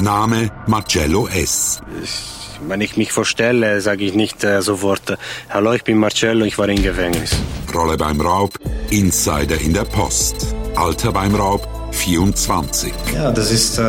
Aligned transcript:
Name 0.00 0.50
Marcello 0.66 1.28
S. 1.28 1.80
Wenn 2.66 2.80
ich 2.80 2.96
mich 2.96 3.12
vorstelle, 3.12 3.80
sage 3.80 4.04
ich 4.04 4.14
nicht 4.14 4.42
äh, 4.42 4.60
sofort, 4.60 5.10
äh, 5.10 5.16
hallo, 5.50 5.72
ich 5.72 5.84
bin 5.84 5.98
Marcello, 5.98 6.44
ich 6.44 6.58
war 6.58 6.68
im 6.68 6.82
Gefängnis. 6.82 7.36
Rolle 7.74 7.96
beim 7.96 8.20
Raub, 8.20 8.58
Insider 8.90 9.60
in 9.60 9.72
der 9.72 9.84
Post. 9.84 10.54
Alter 10.74 11.12
beim 11.12 11.34
Raub, 11.34 11.68
24. 11.92 12.92
Ja, 13.14 13.30
das 13.30 13.50
ist 13.50 13.78
äh, 13.78 13.82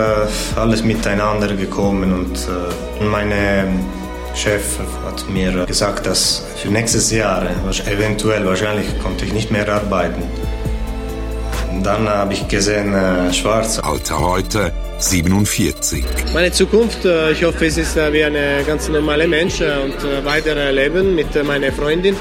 alles 0.56 0.84
miteinander 0.84 1.54
gekommen 1.56 2.14
und 2.14 2.38
äh, 2.38 3.04
meine 3.04 3.68
Chef 4.36 4.78
hat 5.06 5.28
mir 5.30 5.66
gesagt, 5.66 6.06
dass 6.06 6.44
für 6.62 6.70
nächstes 6.70 7.10
Jahr 7.12 7.48
eventuell 7.88 8.46
wahrscheinlich 8.46 8.88
konnte 9.02 9.26
ich 9.26 9.34
nicht 9.34 9.50
mehr 9.50 9.68
arbeiten. 9.74 10.24
Dann 11.84 12.08
habe 12.08 12.34
ich 12.34 12.48
gesehen 12.48 12.94
äh, 12.94 13.34
schwarz. 13.34 13.80
Alter 13.80 14.20
heute 14.20 14.72
47. 15.00 16.04
Meine 16.34 16.52
Zukunft, 16.52 17.06
äh, 17.06 17.32
ich 17.32 17.44
hoffe, 17.44 17.66
es 17.66 17.78
ist 17.78 17.98
äh, 17.98 18.12
wie 18.14 18.24
eine 18.24 18.64
ganz 18.66 18.88
normale 18.90 19.28
Mensch 19.28 19.62
äh, 19.62 19.84
und 19.84 20.04
äh, 20.04 20.24
weiter 20.26 20.72
leben 20.72 21.16
mit 21.16 21.44
meiner 21.44 21.72
Freundin. 21.72 22.16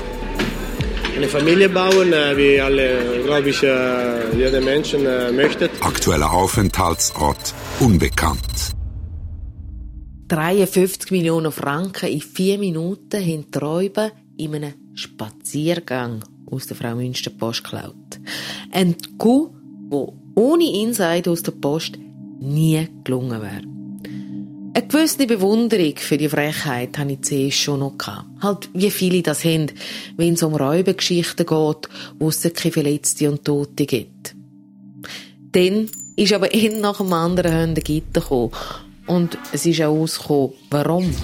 Eine 1.16 1.28
Familie 1.28 1.68
bauen, 1.68 2.12
wie 2.34 2.60
alle, 2.60 3.22
glaube 3.24 3.50
ich, 3.50 3.62
jeder 3.62 4.60
Mensch 4.60 4.96
möchte. 5.32 5.70
Aktueller 5.80 6.32
Aufenthaltsort 6.32 7.54
unbekannt. 7.78 8.74
53 10.26 11.12
Millionen 11.12 11.52
Franken 11.52 12.08
in 12.08 12.20
vier 12.20 12.58
Minuten 12.58 13.46
Räuber 13.56 14.10
in 14.36 14.56
einem 14.56 14.74
Spaziergang 14.94 16.24
aus 16.50 16.66
der 16.66 16.76
Frau 16.76 16.94
Münster 16.94 17.30
Post 17.30 17.64
geklaut. 17.64 17.94
Ein 18.70 18.96
Coup, 19.18 19.50
wo 19.88 20.14
ohne 20.34 20.82
Insight 20.82 21.28
aus 21.28 21.42
der 21.42 21.52
Post 21.52 21.98
nie 22.40 22.88
gelungen 23.04 23.40
wäre. 23.40 23.62
Eine 24.76 24.88
gewisse 24.88 25.26
Bewunderung 25.26 25.94
für 25.96 26.18
die 26.18 26.28
Frechheit 26.28 26.98
hatte 26.98 27.12
ich 27.12 27.22
zuerst 27.22 27.58
schon 27.58 27.78
noch 27.78 27.96
gehabt. 27.96 28.26
Halt, 28.42 28.68
wie 28.74 28.90
viele 28.90 29.22
das 29.22 29.44
haben, 29.44 29.70
wenn 30.16 30.34
es 30.34 30.42
um 30.42 30.56
Räubergeschichten 30.56 31.46
geht, 31.46 31.88
wo 32.18 32.28
es 32.28 32.42
keine 32.42 32.72
Verletzte 32.72 33.30
und 33.30 33.44
Tote 33.44 33.86
gibt. 33.86 34.34
Dann 35.52 35.88
ist 36.16 36.32
aber 36.32 36.48
ein 36.52 36.80
nach 36.80 36.96
dem 36.96 37.12
anderen 37.12 37.52
Hände 37.52 37.82
Gitter 37.82 38.20
gekommen. 38.20 38.50
Und 39.06 39.38
es 39.52 39.64
ist 39.64 39.80
auch 39.80 39.96
ausgekommen, 39.96 40.54
warum. 40.70 41.14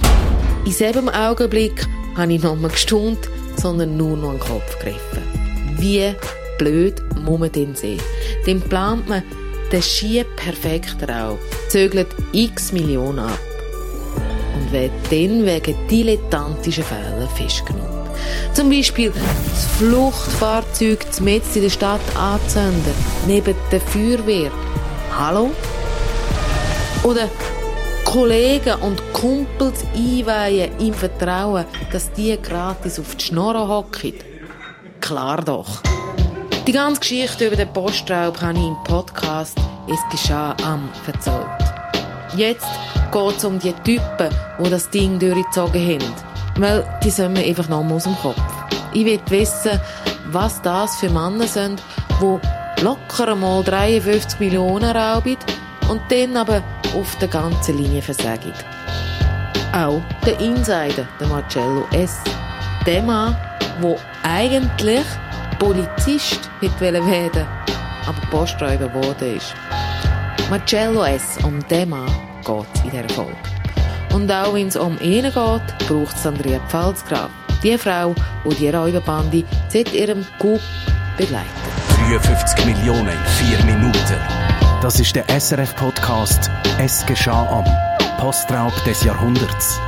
In 0.64 0.72
selben 0.72 1.08
Augenblick 1.08 1.86
habe 2.16 2.32
ich 2.32 2.42
mehr 2.42 2.56
gestaunt, 2.68 3.18
sondern 3.60 3.96
nur 3.96 4.16
noch 4.16 4.30
an 4.30 4.38
den 4.38 4.46
Kopf 4.46 4.78
gegriffen. 4.78 5.22
Wie 5.78 6.14
blöd 6.58 7.02
muss 7.22 7.38
man 7.38 7.52
denn 7.52 7.74
sehen? 7.74 8.00
Dann 8.46 8.60
plant 8.60 9.08
man 9.08 9.22
den 9.72 9.82
schier 9.82 10.24
perfekten 10.36 11.08
Raum, 11.08 11.38
zögert 11.68 12.08
x 12.32 12.72
Millionen 12.72 13.20
ab 13.20 13.38
und 14.54 14.72
wird 14.72 14.90
dann 15.10 15.46
wegen 15.46 15.76
dilettantischen 15.88 16.84
Fällen 16.84 17.28
festgenommen. 17.36 17.90
Zum 18.52 18.68
Beispiel 18.68 19.12
das 19.12 19.64
Fluchtfahrzeug 19.78 21.06
mitten 21.20 21.54
in 21.54 21.62
der 21.62 21.70
Stadt 21.70 22.00
anzünden, 22.16 22.94
neben 23.26 23.54
der 23.70 23.80
Feuerwehr. 23.80 24.50
Hallo? 25.16 25.50
Oder 27.02 27.28
Kollegen 28.10 28.74
und 28.80 29.00
Kumpels 29.12 29.84
einweihen 29.94 30.76
im 30.80 30.92
Vertrauen, 30.92 31.64
dass 31.92 32.12
die 32.12 32.36
gratis 32.42 32.98
auf 32.98 33.14
die 33.14 33.26
Schnorre 33.26 33.68
hocken. 33.68 34.14
Klar 35.00 35.44
doch. 35.44 35.80
Die 36.66 36.72
ganze 36.72 37.02
Geschichte 37.02 37.46
über 37.46 37.54
den 37.54 37.72
Postraub 37.72 38.42
habe 38.42 38.58
ich 38.58 38.66
im 38.66 38.76
Podcast 38.82 39.56
«Es 39.86 40.00
geschah 40.10 40.56
am» 40.64 40.88
erzählt. 41.06 41.46
Jetzt 42.36 42.66
geht 43.12 43.36
es 43.36 43.44
um 43.44 43.60
die 43.60 43.72
Typen, 43.84 44.34
die 44.58 44.70
das 44.70 44.90
Ding 44.90 45.20
durchgezogen 45.20 45.80
haben. 45.80 46.14
Weil 46.56 47.00
die 47.04 47.10
sind 47.10 47.34
mir 47.34 47.44
einfach 47.44 47.68
noch 47.68 47.88
aus 47.88 48.02
dem 48.02 48.16
Kopf. 48.16 48.42
Ich 48.92 49.04
will 49.04 49.20
wissen, 49.28 49.80
was 50.32 50.60
das 50.62 50.96
für 50.96 51.10
Männer 51.10 51.46
sind, 51.46 51.80
die 52.20 52.82
locker 52.82 53.36
mal 53.36 53.62
53 53.62 54.40
Millionen 54.40 54.96
rauben 54.96 55.36
und 55.90 56.00
dann 56.08 56.36
aber 56.36 56.62
auf 56.96 57.16
der 57.16 57.28
ganzen 57.28 57.76
Linie 57.76 58.00
versagen. 58.00 58.52
Auch 59.72 60.00
der 60.24 60.38
Insider, 60.40 61.06
der 61.18 61.26
Marcello 61.26 61.84
S. 61.92 62.18
Der 62.86 63.02
Mann, 63.02 63.36
der 63.82 63.96
eigentlich 64.22 65.04
Polizist 65.58 66.48
werden 66.78 67.46
aber 68.06 68.20
Posträuber 68.30 68.88
geworden 68.88 69.36
ist. 69.36 69.54
Marcello 70.48 71.04
S. 71.04 71.38
um 71.44 71.66
den 71.68 71.90
Mann 71.90 72.10
geht 72.44 72.66
es 72.74 72.80
in 72.84 72.90
dieser 72.90 73.08
Folge. 73.10 73.36
Und 74.14 74.30
auch 74.30 74.54
wenn 74.54 74.68
es 74.68 74.76
um 74.76 74.98
ihn 75.00 75.24
geht, 75.24 75.34
braucht 75.34 76.16
es 76.16 76.26
Andrea 76.26 76.60
Pfalzgraf. 76.68 77.30
Die 77.62 77.76
Frau, 77.76 78.14
die 78.44 78.54
die 78.54 78.70
Räuberbande 78.70 79.44
seit 79.68 79.92
ihrem 79.92 80.24
Coup 80.38 80.60
begleitet. 81.16 81.50
53 82.08 82.64
Millionen 82.64 83.08
in 83.08 83.56
4 83.56 83.64
Minuten. 83.66 84.59
Das 84.82 84.98
ist 84.98 85.14
der 85.14 85.28
SRF-Podcast 85.28 86.50
«Es 86.78 87.04
geschah 87.04 87.46
am» 87.46 87.64
Postraub 88.18 88.72
des 88.84 89.04
Jahrhunderts. 89.04 89.78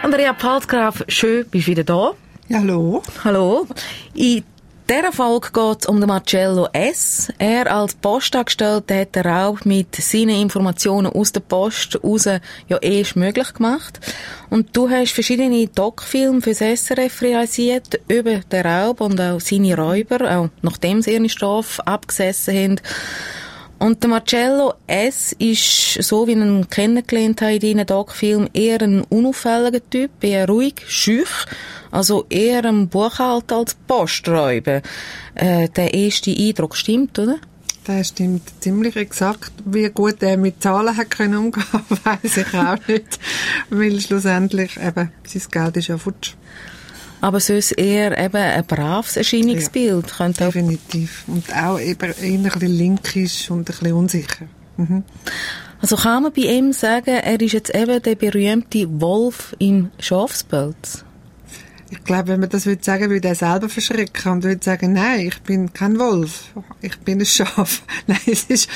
Andrea 0.00 0.32
Palsgraf, 0.32 1.02
schön, 1.08 1.44
bist 1.50 1.66
du 1.66 1.72
wieder 1.72 1.82
da. 1.82 2.12
Ja, 2.46 2.60
hallo. 2.60 3.02
Hallo. 3.24 3.66
In 4.14 4.44
dieser 4.88 5.12
Folge 5.12 5.48
geht 5.50 5.80
es 5.80 5.86
um 5.86 5.98
den 5.98 6.08
Marcello 6.08 6.68
S. 6.72 7.32
Er 7.38 7.74
als 7.74 7.94
Postangestellter 7.94 9.00
hat 9.00 9.14
den 9.14 9.26
Raub 9.26 9.64
mit 9.64 9.94
seinen 9.94 10.40
Informationen 10.40 11.10
aus 11.10 11.32
der 11.32 11.40
Post 11.40 11.98
raus 12.04 12.26
ja 12.26 12.76
erst 12.78 13.16
möglich 13.16 13.54
gemacht. 13.54 13.98
Und 14.50 14.76
du 14.76 14.90
hast 14.90 15.12
verschiedene 15.12 15.68
Doc-Filme 15.68 16.42
fürs 16.42 16.58
SRF 16.58 17.22
realisiert 17.22 17.98
über 18.08 18.36
den 18.40 18.66
Raub 18.66 19.00
und 19.00 19.20
auch 19.20 19.40
seine 19.40 19.76
Räuber, 19.76 20.30
auch 20.30 20.48
nachdem 20.60 21.00
sie 21.00 21.14
ihre 21.14 21.28
Strafe 21.28 21.86
abgesessen 21.86 22.54
haben. 22.54 22.80
Und 23.84 24.02
der 24.02 24.08
Marcello 24.08 24.72
S. 24.86 25.36
ist, 25.38 26.02
so 26.02 26.26
wie 26.26 26.30
ich 26.32 26.38
ihn 26.38 26.70
kennengelernt 26.70 27.42
habe 27.42 27.56
in 27.56 27.60
deinen 27.60 27.86
Doc-Film, 27.86 28.48
eher 28.54 28.80
ein 28.80 29.02
unauffälliger 29.02 29.82
Typ, 29.90 30.10
eher 30.22 30.48
ruhig, 30.48 30.76
schüch, 30.88 31.44
also 31.90 32.24
eher 32.30 32.64
ein 32.64 32.88
Buchhalter 32.88 33.56
als 33.56 33.74
Posträuber. 33.74 34.80
Äh, 35.34 35.68
der 35.68 35.92
erste 35.92 36.30
Eindruck 36.30 36.76
stimmt, 36.76 37.18
oder? 37.18 37.36
Das 37.84 38.08
stimmt 38.08 38.50
ziemlich 38.60 38.96
exakt. 38.96 39.52
Wie 39.66 39.90
gut 39.90 40.22
er 40.22 40.38
mit 40.38 40.62
Zahlen 40.62 40.96
hat 40.96 41.10
können 41.10 41.36
umgehen, 41.36 41.66
weiß 42.04 42.38
ich 42.38 42.54
auch 42.54 42.78
nicht. 42.88 43.18
Weil 43.68 44.00
schlussendlich 44.00 44.78
eben, 44.78 45.12
sein 45.26 45.42
Geld 45.50 45.76
ist 45.76 45.88
ja 45.88 45.98
futsch. 45.98 46.32
Aber 47.24 47.40
sonst 47.40 47.72
eher 47.72 48.22
eben 48.22 48.36
ein 48.36 48.66
braves 48.66 49.16
Erscheinungsbild. 49.16 50.14
Ja, 50.18 50.28
definitiv. 50.28 51.24
Und 51.26 51.56
auch 51.56 51.80
eben 51.80 52.12
eher 52.12 52.12
ein 52.20 52.42
bisschen 52.42 52.68
linkisch 52.68 53.50
und 53.50 53.60
ein 53.60 53.64
bisschen 53.64 53.92
unsicher. 53.94 54.44
Mhm. 54.76 55.04
Also 55.80 55.96
kann 55.96 56.24
man 56.24 56.34
bei 56.34 56.42
ihm 56.42 56.74
sagen, 56.74 57.14
er 57.14 57.40
ist 57.40 57.52
jetzt 57.52 57.74
eben 57.74 58.02
der 58.02 58.16
berühmte 58.16 59.00
Wolf 59.00 59.56
im 59.58 59.90
Schafspelz? 59.98 61.02
Ich 61.88 62.04
glaube, 62.04 62.28
wenn 62.28 62.40
man 62.40 62.50
das 62.50 62.66
würde 62.66 62.84
sagen, 62.84 63.08
würde 63.08 63.28
er 63.28 63.34
selber 63.34 63.70
verschrecken 63.70 64.32
und 64.32 64.44
würde 64.44 64.62
sagen, 64.62 64.92
nein, 64.92 65.20
ich 65.20 65.40
bin 65.40 65.72
kein 65.72 65.98
Wolf, 65.98 66.52
ich 66.82 66.98
bin 66.98 67.20
ein 67.20 67.24
Schaf. 67.24 67.84
nein, 68.06 68.18
es 68.26 68.44
ist, 68.44 68.68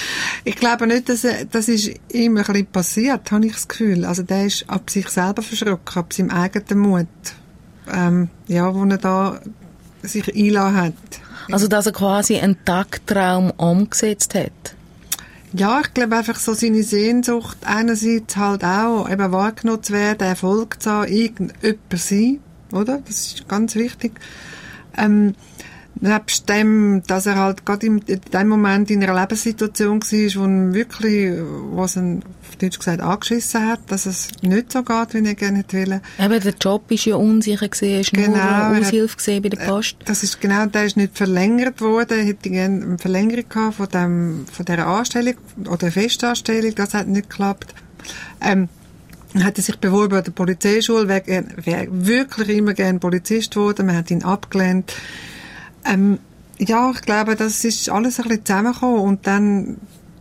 ich 0.44 0.56
glaube 0.56 0.86
nicht, 0.86 1.10
dass 1.10 1.22
er, 1.22 1.44
das 1.44 1.68
ist 1.68 1.90
ihm 2.12 2.38
ein 2.38 2.44
bisschen 2.44 2.64
passiert, 2.64 3.30
habe 3.30 3.44
ich 3.44 3.52
das 3.52 3.68
Gefühl. 3.68 4.06
Also 4.06 4.22
der 4.22 4.46
ist 4.46 4.64
ab 4.70 4.88
sich 4.88 5.06
selber 5.10 5.42
verschrocken, 5.42 5.98
ab 5.98 6.14
seinem 6.14 6.30
eigenen 6.30 6.78
Mut 6.78 7.08
ähm, 7.92 8.28
ja, 8.46 8.74
wo 8.74 8.84
er 8.84 8.98
da 8.98 9.40
sich 10.02 10.34
einlassen 10.34 10.76
hat. 10.76 10.94
Also, 11.50 11.66
dass 11.66 11.86
er 11.86 11.92
quasi 11.92 12.36
einen 12.36 12.62
Tagtraum 12.64 13.50
umgesetzt 13.52 14.34
hat? 14.34 14.74
Ja, 15.54 15.80
ich 15.80 15.94
glaube 15.94 16.16
einfach 16.16 16.36
so 16.36 16.52
seine 16.52 16.82
Sehnsucht 16.82 17.58
einerseits 17.64 18.36
halt 18.36 18.64
auch 18.64 19.08
eben 19.08 19.32
wahrgenommen 19.32 19.82
zu 19.82 19.94
werden, 19.94 20.28
Erfolg 20.28 20.82
zu 20.82 20.90
haben, 20.90 21.08
irgendjemand 21.08 21.78
sein, 21.94 22.40
oder? 22.72 23.00
Das 23.06 23.26
ist 23.26 23.48
ganz 23.48 23.74
wichtig. 23.74 24.20
Ähm, 24.96 25.34
nebst 26.00 26.48
dem, 26.48 27.02
dass 27.06 27.26
er 27.26 27.36
halt 27.36 27.64
gerade 27.66 27.86
in 27.86 28.00
dem 28.06 28.48
Moment 28.48 28.90
in 28.90 29.02
einer 29.02 29.18
Lebenssituation 29.20 30.02
war, 30.02 30.42
wo 30.42 30.46
er 30.46 30.74
wirklich, 30.74 31.32
was 31.72 31.96
ihn, 31.96 32.22
auf 32.48 32.56
Deutsch 32.56 32.78
gesagt, 32.78 33.00
angeschissen 33.00 33.66
hat, 33.66 33.80
dass 33.88 34.06
es 34.06 34.28
nicht 34.42 34.72
so 34.72 34.82
geht, 34.82 35.14
wie 35.14 35.26
er 35.26 35.34
gerne 35.34 35.58
hätte 35.58 35.76
wollen. 35.76 36.00
Eben, 36.18 36.40
der 36.40 36.54
Job 36.60 36.90
war 36.90 36.96
ja 36.96 37.16
unsicher 37.16 37.68
gewesen, 37.68 38.00
ist 38.00 38.12
genau, 38.12 38.68
nur 38.68 38.78
Aushilfe 38.78 39.16
gesehen 39.16 39.42
bei 39.42 39.48
der 39.48 39.60
äh, 39.60 39.66
Post. 39.66 39.96
Das 40.04 40.22
ist 40.22 40.40
genau, 40.40 40.66
der 40.66 40.84
ist 40.84 40.96
nicht 40.96 41.16
verlängert 41.16 41.80
worden, 41.80 42.24
hätte 42.24 42.50
gerne 42.50 42.84
eine 42.84 42.98
Verlängerung 42.98 43.48
gehabt 43.48 43.76
von 43.76 43.88
dem, 43.88 44.46
von 44.50 44.64
dieser 44.64 44.86
Anstellung, 44.86 45.34
oder 45.68 45.90
Festanstellung, 45.90 46.74
das 46.74 46.94
hat 46.94 47.08
nicht 47.08 47.30
geklappt. 47.30 47.74
Ähm, 48.40 48.68
hat 49.34 49.58
er 49.58 49.62
sich 49.62 49.76
beworben 49.76 50.16
an 50.16 50.24
der 50.24 50.32
Polizeischule, 50.32 51.08
wäre 51.08 51.88
wirklich 51.90 52.48
immer 52.48 52.72
gerne 52.72 52.98
Polizist 52.98 53.52
geworden, 53.52 53.86
man 53.86 53.96
hat 53.96 54.10
ihn 54.10 54.24
abgelehnt. 54.24 54.94
Ähm, 55.88 56.18
Ja, 56.60 56.90
ich 56.92 57.02
glaube, 57.02 57.36
das 57.36 57.64
ist 57.64 57.88
alles 57.88 58.18
ein 58.18 58.24
bisschen 58.28 58.44
zusammengekommen 58.44 59.00
und 59.00 59.26
dann 59.28 59.76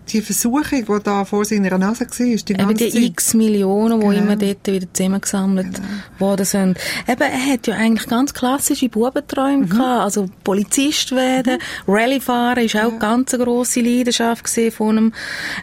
die 0.09 0.21
Versuchung, 0.21 0.63
die 0.71 1.03
da 1.03 1.25
vor 1.25 1.43
seiner 1.43 1.77
Nase 1.79 2.01
war, 2.05 2.15
die 2.15 2.35
ganze 2.53 2.53
Eben 2.53 2.75
die 2.77 2.89
Zeit. 2.91 3.01
x 3.03 3.33
Millionen, 3.33 3.99
die 3.99 4.05
Genau. 4.07 4.17
immer 4.21 4.35
dort 4.37 4.65
wieder 4.67 4.87
zusammengesammelt 4.93 5.81
worden 6.19 6.45
sind. 6.45 6.77
Eben, 7.09 7.21
er 7.23 7.45
hat 7.53 7.65
ja 7.67 7.75
eigentlich 7.75 8.07
ganz 8.07 8.33
klassische 8.35 8.87
Bubenträume 8.87 9.65
Mhm. 9.65 9.69
gehabt. 9.69 10.03
Also 10.03 10.29
Polizist 10.45 11.11
werden, 11.13 11.57
Rallye-Fahren 11.87 12.63
ist 12.63 12.75
auch 12.77 12.97
ganz 12.99 13.33
eine 13.33 13.43
grosse 13.43 13.81
Leidenschaft 13.81 14.47
von 14.71 14.97
ihm. 14.97 15.13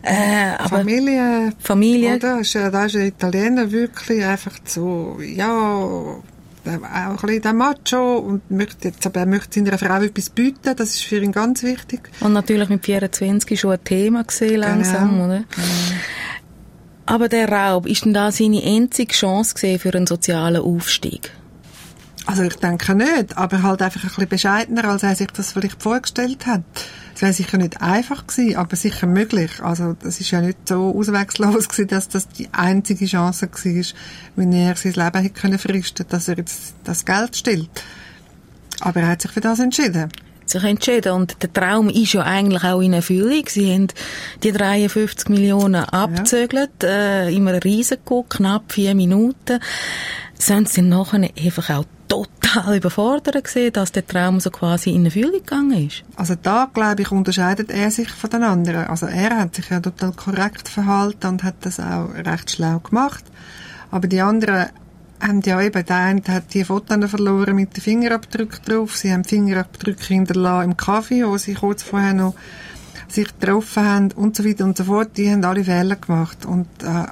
Äh, 0.03 0.69
Familie, 0.69 1.53
Familie. 1.61 2.17
Oder? 2.17 2.41
Ist, 2.41 2.53
ja- 2.55 2.71
Da 2.71 2.85
ist 2.87 2.97
ein 2.97 3.07
Italiener 3.07 3.71
wirklich 3.71 4.25
einfach 4.25 4.53
so, 4.65 5.19
ja, 5.25 5.47
der- 5.47 6.23
auch 6.67 6.73
ein 6.73 7.17
bisschen 7.17 7.43
der 7.43 7.53
Macho 7.53 8.17
und 8.19 8.51
möchte 8.51 8.89
jetzt, 8.89 9.07
aber 9.07 9.21
er 9.21 9.27
möchte 9.27 9.61
seiner 9.65 9.79
Frau 9.79 10.01
etwas 10.03 10.31
bieten, 10.31 10.75
das 10.77 10.91
ist 10.91 11.05
für 11.05 11.19
ihn 11.19 11.33
ganz 11.33 11.63
wichtig. 11.63 12.09
Und 12.21 12.33
natürlich 12.33 12.69
mit 12.69 12.85
24 12.85 13.59
schon 13.61 13.73
ein 13.73 13.85
Thema 13.85 14.25
gesehen 14.25 14.61
langsam, 14.61 15.11
Genau. 15.11 15.25
oder? 15.27 15.45
Aber 17.07 17.29
der 17.29 17.51
Raub, 17.51 17.87
ist 17.87 18.05
denn 18.05 18.15
da 18.15 18.33
seine 18.33 18.63
einzige 18.63 19.13
Chance 19.13 19.79
für 19.79 19.95
einen 19.95 20.07
sozialen 20.07 20.63
Aufstieg? 20.63 21.31
Also 22.27 22.43
ich 22.43 22.57
denke 22.57 22.95
nicht, 22.95 23.37
aber 23.37 23.63
halt 23.63 23.83
einfach 23.83 24.03
ein 24.03 24.09
bisschen 24.09 24.29
bescheidener, 24.29 24.85
als 24.87 25.03
er 25.03 25.15
sich 25.15 25.27
das 25.29 25.53
vielleicht 25.53 25.83
vorgestellt 25.83 26.47
hat. 26.47 26.63
Es 27.15 27.23
wäre 27.23 27.33
sicher 27.33 27.59
nicht 27.59 27.81
einfach 27.81 28.27
gewesen, 28.27 28.57
aber 28.57 28.77
sicher 28.77 29.07
möglich. 29.07 29.63
Also 29.63 29.97
das 30.03 30.21
ist 30.21 30.31
ja 30.31 30.41
nicht 30.41 30.69
so 30.69 30.95
ausweglos 30.97 31.69
gewesen, 31.69 31.89
dass 31.89 32.09
das 32.09 32.29
die 32.29 32.49
einzige 32.53 33.07
Chance 33.07 33.49
war, 33.51 33.85
wenn 34.37 34.53
er 34.53 34.77
sein 34.77 34.93
Leben 34.93 35.23
hätte 35.23 35.41
können 35.41 35.59
fristen, 35.59 36.07
dass 36.09 36.29
er 36.29 36.39
jetzt 36.39 36.75
das 36.85 37.05
Geld 37.05 37.37
stillt. 37.37 37.71
Aber 38.81 39.01
er 39.01 39.09
hat 39.09 39.23
sich 39.23 39.31
für 39.31 39.41
das 39.41 39.61
entschieden. 39.61 40.11
sich 40.47 40.65
entschieden. 40.65 41.13
Und 41.13 41.43
der 41.43 41.53
Traum 41.53 41.89
ist 41.89 42.13
ja 42.13 42.23
eigentlich 42.23 42.65
auch 42.65 42.81
in 42.81 42.93
Erfüllung. 42.93 43.45
Sie 43.49 43.73
haben 43.73 43.89
die 44.43 44.53
53 44.53 45.29
Millionen 45.29 45.85
abgezögert, 45.85 46.83
äh, 46.83 47.31
immer 47.31 47.63
Risiko, 47.63 48.25
knapp 48.29 48.73
vier 48.73 48.95
Minuten. 48.95 49.61
Sind 50.39 50.69
sie 50.69 50.83
nachher 50.83 51.29
einfach 51.39 51.71
auch 51.71 51.85
total 52.55 52.77
überfordert 52.77 53.45
gesehen, 53.45 53.73
dass 53.73 53.93
der 53.93 54.07
Traum 54.07 54.41
so 54.41 54.51
quasi 54.51 54.91
in 54.91 55.05
Erfüllung 55.05 55.33
gegangen 55.33 55.89
ist? 55.89 56.05
Also 56.17 56.35
da, 56.41 56.69
glaube 56.73 57.03
ich, 57.03 57.11
unterscheidet 57.11 57.71
er 57.71 57.91
sich 57.91 58.09
von 58.09 58.31
den 58.31 58.43
anderen. 58.43 58.87
Also 58.87 59.07
er 59.07 59.37
hat 59.39 59.55
sich 59.55 59.71
ja 59.71 59.81
total 59.81 60.13
korrekt 60.13 60.69
verhalten 60.69 61.27
und 61.27 61.43
hat 61.43 61.57
das 61.63 61.81
auch 61.81 62.15
recht 62.15 62.51
schlau 62.51 62.79
gemacht. 62.79 63.25
Aber 63.91 64.07
die 64.09 64.21
anderen 64.21 64.67
haben 65.21 65.41
ja 65.43 65.61
eben, 65.61 65.85
der 65.85 65.97
eine 65.97 66.23
hat 66.29 66.55
die 66.55 66.65
Fotos 66.65 67.11
verloren 67.11 67.57
mit 67.57 67.77
den 67.77 67.83
Fingerabdrücken 67.83 68.61
drauf. 68.65 68.97
Sie 68.97 69.13
haben 69.13 69.25
Fingerabdrücke 69.25 70.05
hinterlassen 70.05 70.71
im 70.71 70.77
Kaffee, 70.77 71.27
wo 71.27 71.37
sie 71.39 71.55
kurz 71.55 71.83
vorher 71.83 72.15
noch 72.15 72.35
sich 73.09 73.29
getroffen 73.39 73.85
haben 73.85 74.13
und 74.13 74.37
so 74.37 74.45
weiter 74.45 74.65
und 74.65 74.77
so 74.77 74.85
fort. 74.85 75.17
Die 75.17 75.31
haben 75.31 75.45
alle 75.45 75.65
Fehler 75.65 75.97
gemacht 75.97 76.45
und 76.45 76.67
äh, 76.83 77.07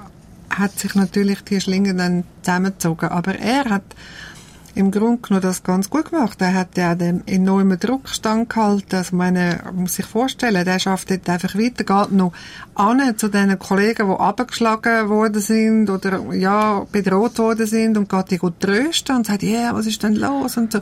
hat 0.50 0.79
sich 0.79 0.94
natürlich 0.94 1.43
die 1.43 1.61
Schlinge 1.61 1.94
dann 1.94 2.25
zusammengezogen. 2.43 3.09
Aber 3.09 3.39
er 3.39 3.65
hat 3.67 3.85
im 4.74 4.90
Grunde 4.90 5.20
genommen 5.22 5.42
das 5.42 5.62
ganz 5.62 5.90
gut 5.90 6.10
gemacht. 6.10 6.40
Er 6.40 6.54
hat 6.54 6.76
ja 6.76 6.94
den 6.94 7.26
enormen 7.26 7.78
Druck 7.78 8.08
standgehalten. 8.08 8.98
Also 8.98 9.16
meine, 9.16 9.60
man 9.64 9.76
muss 9.82 9.94
sich 9.96 10.06
vorstellen, 10.06 10.64
der 10.64 10.78
schafft 10.78 11.10
dort 11.10 11.28
einfach 11.28 11.54
weiter, 11.54 11.84
geht 11.84 12.12
noch 12.12 12.32
an 12.74 13.16
zu 13.19 13.28
den 13.28 13.58
Kollegen, 13.58 14.08
die 14.08 14.14
abgeschlagen 14.19 15.08
worden 15.08 15.42
sind 15.42 15.90
oder, 15.90 16.32
ja, 16.32 16.86
bedroht 16.90 17.38
worden 17.38 17.66
sind 17.66 17.98
und 17.98 18.08
geht 18.08 18.30
die 18.30 18.38
gut 18.38 18.60
trösten 18.60 19.16
und 19.16 19.26
sagt, 19.26 19.42
ja, 19.42 19.50
yeah, 19.50 19.74
was 19.74 19.86
ist 19.86 20.02
denn 20.02 20.16
los 20.16 20.56
und 20.56 20.72
so. 20.72 20.80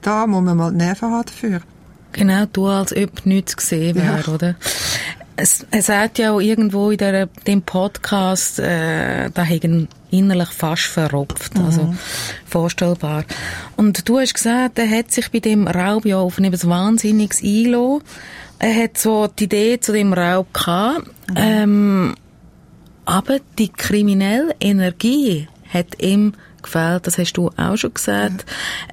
Da 0.00 0.26
muss 0.26 0.42
man 0.42 0.56
mal 0.56 0.70
die 0.72 0.78
Nerven 0.78 1.10
haben 1.10 1.24
dafür. 1.24 1.60
Genau, 2.12 2.44
du 2.52 2.66
als 2.66 2.94
ob 2.94 3.24
nichts 3.24 3.56
gesehen 3.56 3.94
wäre, 3.94 4.24
Ja. 4.26 4.34
oder? 4.34 4.54
Es, 5.36 5.66
er 5.70 5.82
sagt 5.82 6.18
ja 6.18 6.32
auch 6.32 6.40
irgendwo 6.40 6.90
in 6.90 6.98
der, 6.98 7.26
dem 7.46 7.62
Podcast, 7.62 8.58
äh, 8.58 9.30
da 9.30 9.42
hätten 9.42 9.88
innerlich 10.10 10.50
fast 10.50 10.82
verropft, 10.82 11.58
also 11.58 11.94
vorstellbar. 12.44 13.24
Und 13.76 14.08
du 14.08 14.18
hast 14.18 14.34
gesagt, 14.34 14.78
er 14.78 14.90
hat 14.90 15.10
sich 15.10 15.30
bei 15.30 15.40
dem 15.40 15.66
Raub 15.66 16.04
ja 16.04 16.18
auf 16.18 16.38
etwas 16.38 16.68
Wahnsinniges 16.68 17.42
eingelassen. 17.42 18.02
Er 18.58 18.84
hat 18.84 18.98
so 18.98 19.26
die 19.26 19.44
Idee 19.44 19.80
zu 19.80 19.92
dem 19.92 20.12
Raub 20.12 20.52
gehabt, 20.52 21.08
ähm, 21.34 22.14
aber 23.04 23.38
die 23.58 23.70
kriminelle 23.70 24.54
Energie 24.60 25.48
hat 25.72 26.00
ihm 26.00 26.34
gefällt, 26.62 27.06
das 27.06 27.18
hast 27.18 27.32
du 27.32 27.50
auch 27.56 27.76
schon 27.76 27.94
gesagt. 27.94 28.46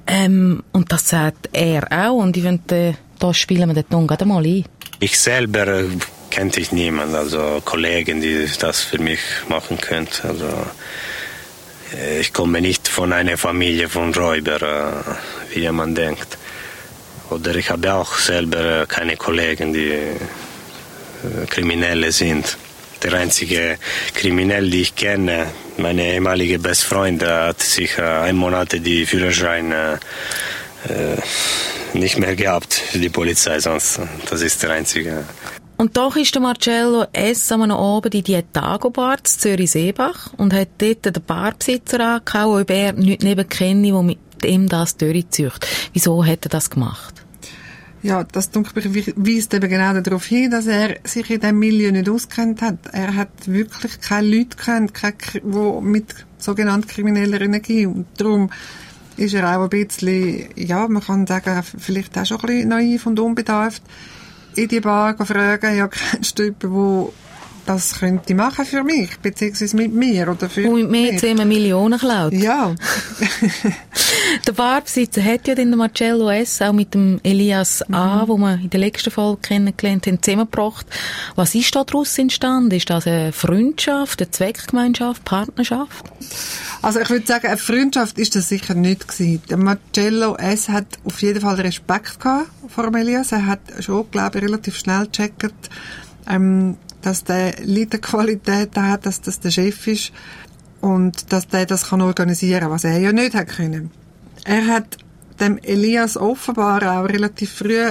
Ähm, 0.06 0.62
und 0.72 0.90
das 0.90 1.08
sagt 1.08 1.50
er 1.52 1.86
auch. 1.90 2.16
Und 2.16 2.36
ich 2.36 2.42
finde, 2.42 2.74
äh, 2.74 2.92
da 3.18 3.32
spielen 3.32 3.68
wir 3.68 3.74
den 3.74 3.88
Ton 3.88 4.06
gerade 4.06 4.24
mal 4.24 4.44
ein. 4.44 4.64
Ich 4.98 5.18
selber 5.18 5.66
äh, 5.68 5.84
kannte 6.30 6.60
ich 6.60 6.72
niemand, 6.72 7.14
also 7.14 7.60
Kollegen, 7.64 8.20
die 8.20 8.46
das 8.58 8.82
für 8.82 8.98
mich 8.98 9.20
machen 9.48 9.78
könnten. 9.78 10.28
Also 10.28 10.46
äh, 11.94 12.20
ich 12.20 12.32
komme 12.32 12.60
nicht 12.60 12.88
von 12.88 13.12
einer 13.12 13.36
Familie 13.36 13.88
von 13.88 14.14
Räuber, 14.14 14.62
äh, 14.62 15.54
wie 15.54 15.68
man 15.70 15.94
denkt. 15.94 16.38
Oder 17.30 17.54
ich 17.54 17.70
habe 17.70 17.92
auch 17.94 18.16
selber 18.16 18.82
äh, 18.82 18.86
keine 18.86 19.16
Kollegen, 19.16 19.72
die 19.72 19.94
Kriminelle 21.50 22.12
sind. 22.12 22.56
Der 23.02 23.12
einzige 23.14 23.78
Kriminell, 24.14 24.70
die 24.70 24.82
ich 24.82 24.96
kenne, 24.96 25.48
meine 25.76 26.14
ehemalige 26.14 26.58
Bestfreund, 26.58 27.22
hat 27.22 27.60
sich 27.60 27.98
ein 27.98 28.36
Monat 28.36 28.72
die 28.72 29.04
Führerschein 29.04 29.98
nicht 31.92 32.18
mehr 32.18 32.36
gehabt 32.36 32.72
für 32.72 32.98
die 32.98 33.10
Polizei, 33.10 33.60
sonst 33.60 34.00
das 34.30 34.40
ist 34.40 34.62
der 34.62 34.70
einzige. 34.70 35.24
Und 35.80 35.96
doch 35.96 36.14
ist 36.14 36.34
der 36.34 36.42
Marcello 36.42 37.06
S. 37.14 37.50
am 37.50 37.62
Abend 37.70 38.14
in 38.14 38.22
die 38.22 38.38
Tago-Bar 38.52 39.24
zu 39.24 39.38
Zürich-Seebach 39.38 40.34
und 40.36 40.52
hat 40.52 40.68
dort 40.76 41.06
den 41.06 41.22
Barbesitzer 41.26 42.16
angehauen, 42.16 42.60
ob 42.60 42.70
er 42.70 42.92
nicht 42.92 43.22
neben 43.22 43.48
kenne, 43.48 43.90
der 43.90 44.02
mit 44.02 44.18
ihm 44.44 44.68
das 44.68 44.98
durchzieht. 44.98 45.58
Wieso 45.94 46.22
hat 46.22 46.44
er 46.44 46.50
das 46.50 46.68
gemacht? 46.68 47.24
Ja, 48.02 48.24
das 48.24 48.50
weist 48.54 49.54
eben 49.54 49.70
genau 49.70 49.98
darauf 49.98 50.26
hin, 50.26 50.50
dass 50.50 50.66
er 50.66 50.96
sich 51.04 51.30
in 51.30 51.40
diesem 51.40 51.58
Milieu 51.58 51.92
nicht 51.92 52.10
auskennt 52.10 52.60
hat. 52.60 52.76
Er 52.92 53.14
hat 53.14 53.30
wirklich 53.46 54.02
keine 54.02 54.36
Leute 54.36 54.58
keine, 54.58 54.88
die 55.32 55.80
mit 55.80 56.14
sogenannten 56.36 56.88
krimineller 56.88 57.40
Energie. 57.40 57.86
Und 57.86 58.04
darum 58.18 58.50
ist 59.16 59.32
er 59.32 59.56
auch 59.56 59.62
ein 59.62 59.70
bisschen, 59.70 60.44
ja, 60.56 60.86
man 60.88 61.02
kann 61.02 61.26
sagen, 61.26 61.62
vielleicht 61.78 62.18
auch 62.18 62.26
schon 62.26 62.40
ein 62.40 62.46
bisschen 62.48 62.68
naiv 62.68 63.06
und 63.06 63.18
unbedarft 63.18 63.82
in 64.56 64.68
die 64.68 64.80
Bar 64.80 65.16
fragen, 65.24 65.76
ja, 65.76 65.88
kennst 65.88 66.38
du 66.38 66.44
jemanden, 66.44 66.72
wo 66.72 67.12
das 67.66 67.98
könnte 68.00 68.34
machen 68.34 68.64
für 68.64 68.82
mich, 68.82 69.18
beziehungsweise 69.18 69.76
mit 69.76 69.92
mir 69.92 70.28
oder 70.28 70.48
für 70.48 70.68
Und 70.68 70.82
mit 70.82 70.90
mir 70.90 71.16
zusammen 71.18 71.48
Millionen 71.48 71.98
klaut. 71.98 72.32
Ja. 72.32 72.74
Der 74.46 74.52
Barbesitzer 74.52 75.22
hat 75.24 75.48
ja 75.48 75.54
den 75.54 75.76
Marcello 75.76 76.30
S. 76.30 76.62
auch 76.62 76.72
mit 76.72 76.94
dem 76.94 77.20
Elias 77.22 77.82
A., 77.90 78.26
wo 78.26 78.36
wir 78.36 78.54
in 78.54 78.70
der 78.70 78.80
letzten 78.80 79.10
Folge 79.10 79.40
kennengelernt 79.40 80.06
haben, 80.06 80.22
zusammengebracht. 80.22 80.86
Was 81.34 81.54
ist 81.54 81.74
da 81.74 81.84
daraus 81.84 82.16
entstanden? 82.18 82.70
Ist 82.70 82.90
das 82.90 83.06
eine 83.06 83.32
Freundschaft, 83.32 84.20
eine 84.20 84.30
Zweckgemeinschaft, 84.30 85.24
Partnerschaft? 85.24 86.04
Also 86.82 87.00
ich 87.00 87.10
würde 87.10 87.26
sagen, 87.26 87.48
eine 87.48 87.56
Freundschaft 87.56 88.18
ist 88.18 88.36
das 88.36 88.48
sicher 88.48 88.74
nicht 88.74 89.08
gewesen. 89.08 89.42
Der 89.50 89.56
Marcello 89.56 90.36
S. 90.36 90.68
hat 90.68 90.86
auf 91.04 91.20
jeden 91.22 91.40
Fall 91.40 91.56
Respekt 91.56 92.20
gehabt 92.20 92.50
vor 92.68 92.84
dem 92.84 92.94
Elias. 92.94 93.32
Er 93.32 93.46
hat 93.46 93.60
schon, 93.80 94.10
glaube 94.10 94.38
ich, 94.38 94.44
relativ 94.44 94.76
schnell 94.78 95.06
gecheckt, 95.06 95.70
ähm, 96.28 96.76
dass 97.02 97.24
der 97.24 97.54
Leiterqualitäten 97.64 98.86
hat, 98.88 99.06
dass 99.06 99.20
das 99.20 99.40
der 99.40 99.50
Chef 99.50 99.86
ist 99.86 100.12
und 100.80 101.32
dass 101.32 101.48
der 101.48 101.66
das 101.66 101.88
kann 101.88 102.00
organisieren, 102.00 102.70
was 102.70 102.84
er 102.84 102.98
ja 102.98 103.12
nicht 103.12 103.34
hat 103.34 103.48
können. 103.48 103.90
Er 104.44 104.66
hat 104.66 104.96
dem 105.38 105.58
Elias 105.58 106.16
offenbar 106.16 106.82
auch 106.82 107.08
relativ 107.08 107.52
früh 107.52 107.90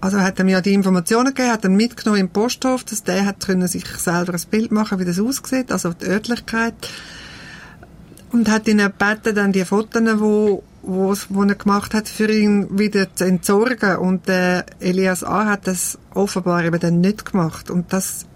also 0.00 0.16
er 0.16 0.24
hat 0.24 0.38
ihm 0.40 0.48
ja 0.48 0.60
die 0.60 0.72
Informationen 0.72 1.34
gegeben, 1.34 1.52
hat 1.52 1.64
ihn 1.64 1.76
mitgenommen 1.76 2.20
im 2.20 2.30
Posthof, 2.30 2.84
dass 2.84 3.04
der 3.04 3.26
hat 3.26 3.44
können 3.44 3.68
sich 3.68 3.84
selber 3.86 4.32
ein 4.32 4.40
Bild 4.50 4.72
machen, 4.72 4.98
wie 4.98 5.04
das 5.04 5.20
aussieht, 5.20 5.70
also 5.70 5.92
die 5.92 6.06
Örtlichkeit. 6.06 6.74
Und 8.32 8.48
hat 8.48 8.66
ihn 8.68 8.78
gebeten, 8.78 9.34
dann 9.34 9.52
die 9.52 9.64
Fotos, 9.64 10.02
wo, 10.20 10.62
wo, 10.82 11.14
wo 11.28 11.42
er 11.42 11.54
gemacht 11.54 11.92
hat, 11.92 12.08
für 12.08 12.30
ihn 12.30 12.78
wieder 12.78 13.14
zu 13.14 13.24
entsorgen. 13.24 13.96
Und 13.96 14.28
der 14.28 14.64
Elias 14.78 15.24
A. 15.24 15.46
hat 15.46 15.66
das 15.66 15.98
offenbar 16.14 16.64
eben 16.64 16.80
dann 16.80 17.00
nicht 17.00 17.30
gemacht. 17.30 17.70
Und 17.70 17.92
das 17.92 18.26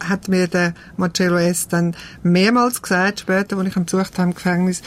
hat 0.00 0.28
mir 0.28 0.48
der 0.48 0.74
Marcello 0.96 1.36
S. 1.36 1.68
dann 1.68 1.94
mehrmals 2.22 2.82
gesagt, 2.82 3.20
später, 3.20 3.58
als 3.58 3.68
ich 3.68 3.76
ihn 3.76 3.84
besucht 3.84 4.18
habe 4.18 4.30
im 4.30 4.34
Gefängnis, 4.34 4.82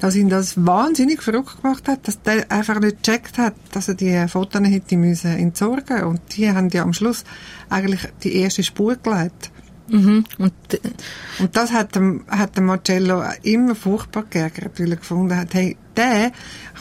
dass 0.00 0.16
ihn 0.16 0.28
das 0.28 0.64
wahnsinnig 0.64 1.22
verrückt 1.22 1.62
gemacht 1.62 1.86
hat, 1.86 2.08
dass 2.08 2.20
der 2.22 2.50
einfach 2.50 2.80
nicht 2.80 3.02
gecheckt 3.02 3.38
hat, 3.38 3.54
dass 3.72 3.88
er 3.88 3.94
die 3.94 4.26
Fotos 4.28 4.62
hätte 4.62 4.96
müssen 4.96 5.36
entsorgen 5.36 6.04
und 6.04 6.20
die 6.36 6.50
haben 6.50 6.70
ja 6.70 6.82
am 6.82 6.92
Schluss 6.92 7.24
eigentlich 7.68 8.08
die 8.24 8.34
erste 8.36 8.62
Spur 8.62 8.96
gelegt. 8.96 9.50
Mhm. 9.88 10.24
Und, 10.38 10.52
Und 11.38 11.56
das 11.56 11.72
hat, 11.72 11.96
dem, 11.96 12.24
hat 12.28 12.56
der 12.56 12.62
Marcello 12.62 13.22
immer 13.42 13.74
furchtbar 13.74 14.24
geärgert, 14.30 14.78
weil 14.78 14.92
er 14.92 14.96
gefunden 14.96 15.36
hat, 15.36 15.52
hey, 15.54 15.76
der 15.96 16.32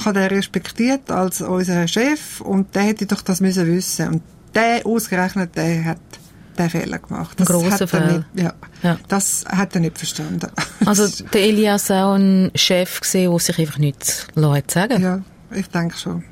hat 0.05 0.15
er 0.15 0.31
respektiert 0.31 1.11
als 1.11 1.41
unser 1.41 1.88
Chef 1.88 2.39
und 2.41 2.75
der 2.75 2.83
hätte 2.83 3.05
doch 3.05 3.21
das 3.21 3.41
müssen 3.41 3.67
wissen. 3.67 4.07
Und 4.09 4.21
der 4.53 4.85
ausgerechnet, 4.85 5.55
der 5.55 5.85
hat 5.85 5.99
den 6.60 6.70
Fehler 6.70 7.00
gemacht. 7.00 7.39
Das 7.39 7.50
Ein 7.50 7.54
grosser 7.54 7.72
hat 7.72 7.82
er 7.82 7.88
Fehler. 7.88 8.25
Nicht, 8.34 8.44
ja, 8.44 8.54
Ja. 8.84 8.98
Das 9.08 9.46
hat 9.48 9.75
er 9.75 9.82
nicht 9.82 9.98
verstanden. 9.98 10.48
Also 10.86 11.24
der 11.34 11.42
Elias 11.42 11.89
auch 11.92 12.13
ein 12.16 12.51
Chef 12.56 13.01
gesehen, 13.01 13.32
der 13.32 13.39
sich 13.39 13.60
einfach 13.60 13.78
nichts 13.78 14.28
hat 14.36 14.72
sagen. 14.72 15.01
ja, 15.01 15.22
ich 15.51 15.68
denke 15.68 15.98
schon. 15.98 16.24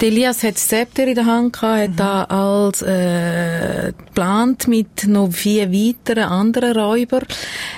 Der 0.00 0.08
Elias 0.08 0.42
hat 0.42 0.56
das 0.56 0.68
Zepter 0.68 1.06
in 1.06 1.14
der 1.14 1.24
Hand 1.24 1.54
gehabt, 1.54 1.80
hat 1.80 1.98
da 1.98 2.24
als 2.24 2.82
äh, 2.82 3.94
geplant 3.96 4.68
mit 4.68 5.06
noch 5.06 5.32
vier 5.32 5.72
weiteren 5.72 6.24
anderen 6.24 6.76
Räubern. 6.76 7.24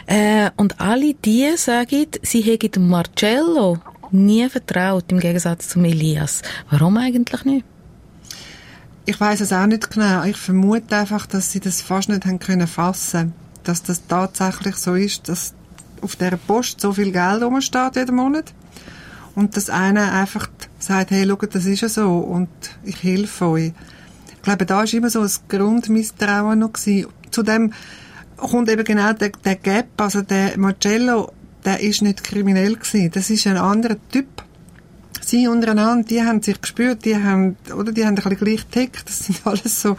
Äh, 0.06 0.50
und 0.56 0.80
alle 0.80 1.14
die 1.14 1.52
sagen, 1.56 2.06
sie 2.22 2.40
hätten 2.40 2.88
Marcello 2.88 3.78
nie 4.10 4.48
vertraut, 4.48 5.04
im 5.12 5.20
Gegensatz 5.20 5.68
zum 5.68 5.84
Elias. 5.84 6.42
Warum 6.70 6.96
eigentlich 6.96 7.44
nicht? 7.44 7.64
Ich 9.08 9.18
weiß 9.18 9.40
es 9.40 9.54
auch 9.54 9.64
nicht 9.64 9.90
genau. 9.90 10.22
Ich 10.24 10.36
vermute 10.36 10.94
einfach, 10.94 11.24
dass 11.24 11.50
sie 11.50 11.60
das 11.60 11.80
fast 11.80 12.10
nicht 12.10 12.26
haben 12.26 12.38
können 12.40 12.66
fassen, 12.66 13.32
dass 13.64 13.82
das 13.82 14.06
tatsächlich 14.06 14.76
so 14.76 14.96
ist, 14.96 15.30
dass 15.30 15.54
auf 16.02 16.14
der 16.16 16.36
Post 16.36 16.82
so 16.82 16.92
viel 16.92 17.10
Geld 17.10 17.42
rumsteht 17.42 17.96
jeden 17.96 18.16
Monat 18.16 18.52
und 19.34 19.56
dass 19.56 19.70
einer 19.70 20.12
einfach 20.12 20.50
sagt, 20.78 21.10
hey, 21.10 21.26
schaut, 21.26 21.54
das 21.54 21.64
ist 21.64 21.80
ja 21.80 21.88
so 21.88 22.18
und 22.18 22.50
ich 22.84 23.02
helfe 23.02 23.46
euch. 23.46 23.72
Ich 24.30 24.42
glaube, 24.42 24.66
da 24.66 24.82
ist 24.82 24.92
immer 24.92 25.08
so 25.08 25.22
ein 25.22 25.30
Grundmisstrauen 25.48 26.58
noch 26.58 26.74
gewesen. 26.74 27.08
Zudem 27.30 27.72
kommt 28.36 28.68
eben 28.68 28.84
genau 28.84 29.14
der, 29.14 29.30
der 29.42 29.56
Gap, 29.56 29.88
also 29.96 30.20
der 30.20 30.58
Marcello, 30.58 31.32
der 31.64 31.80
ist 31.80 32.02
nicht 32.02 32.22
kriminell 32.24 32.76
gewesen. 32.76 33.10
Das 33.12 33.30
ist 33.30 33.46
ein 33.46 33.56
anderer 33.56 33.96
Typ 34.12 34.37
sie 35.28 35.48
untereinander, 35.48 36.06
die 36.08 36.22
haben 36.22 36.42
sich 36.42 36.60
gespürt, 36.60 37.04
die 37.04 37.16
haben, 37.16 37.56
oder 37.76 37.92
die 37.92 38.04
haben 38.04 38.10
ein 38.10 38.14
bisschen 38.16 38.36
gleich 38.38 38.66
tickt. 38.66 39.08
Das 39.08 39.18
sind 39.20 39.40
alles 39.44 39.80
so, 39.80 39.96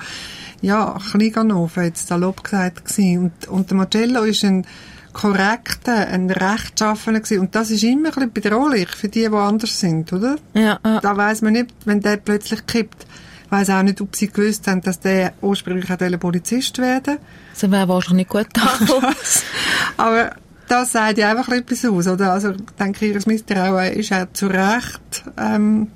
ja, 0.61 0.97
Kleinganoven, 1.11 1.85
jetzt 1.85 2.07
salopp 2.07 2.43
gesagt 2.43 2.85
gewesen. 2.85 3.17
Und, 3.17 3.47
und 3.47 3.69
der 3.69 3.77
Marcello 3.77 4.23
ist 4.23 4.43
ein 4.43 4.65
korrekter, 5.13 6.07
ein 6.07 6.29
rechtschaffener 6.29 7.19
gewesen. 7.19 7.39
Und 7.39 7.55
das 7.55 7.71
ist 7.71 7.83
immer 7.83 8.09
ein 8.09 8.31
bisschen 8.31 8.33
bedrohlich 8.33 8.89
für 8.89 9.09
die, 9.09 9.27
die 9.27 9.35
anders 9.35 9.79
sind, 9.79 10.11
oder? 10.13 10.37
Ja, 10.53 10.79
äh, 10.83 10.99
Da 11.01 11.15
weiß 11.15 11.41
man 11.41 11.53
nicht, 11.53 11.73
wenn 11.85 12.01
der 12.01 12.17
plötzlich 12.17 12.65
kippt. 12.65 13.05
Ich 13.45 13.51
weiss 13.51 13.69
auch 13.69 13.81
nicht, 13.81 13.99
ob 13.99 14.15
sie 14.15 14.27
gewusst 14.27 14.67
haben, 14.67 14.81
dass 14.81 14.99
der 14.99 15.33
ursprünglich 15.41 15.89
auch 15.91 16.19
Polizist 16.19 16.77
werden 16.77 17.17
sie 17.59 17.71
wäre 17.71 17.87
wahrscheinlich 17.87 18.27
nicht 18.27 18.29
gut 18.29 18.61
angekommen. 18.61 19.15
Aber 19.97 20.35
das 20.69 20.93
sagt 20.93 21.17
ja 21.17 21.31
einfach 21.31 21.49
etwas 21.49 21.83
aus, 21.85 22.07
oder? 22.07 22.33
Also, 22.33 22.51
ich 22.51 22.57
denke, 22.79 23.07
ihr 23.07 23.19
Misstrauen 23.25 23.93
ist 23.93 24.13
auch 24.13 24.25
zu 24.33 24.47
Recht, 24.47 25.23
ähm, 25.37 25.87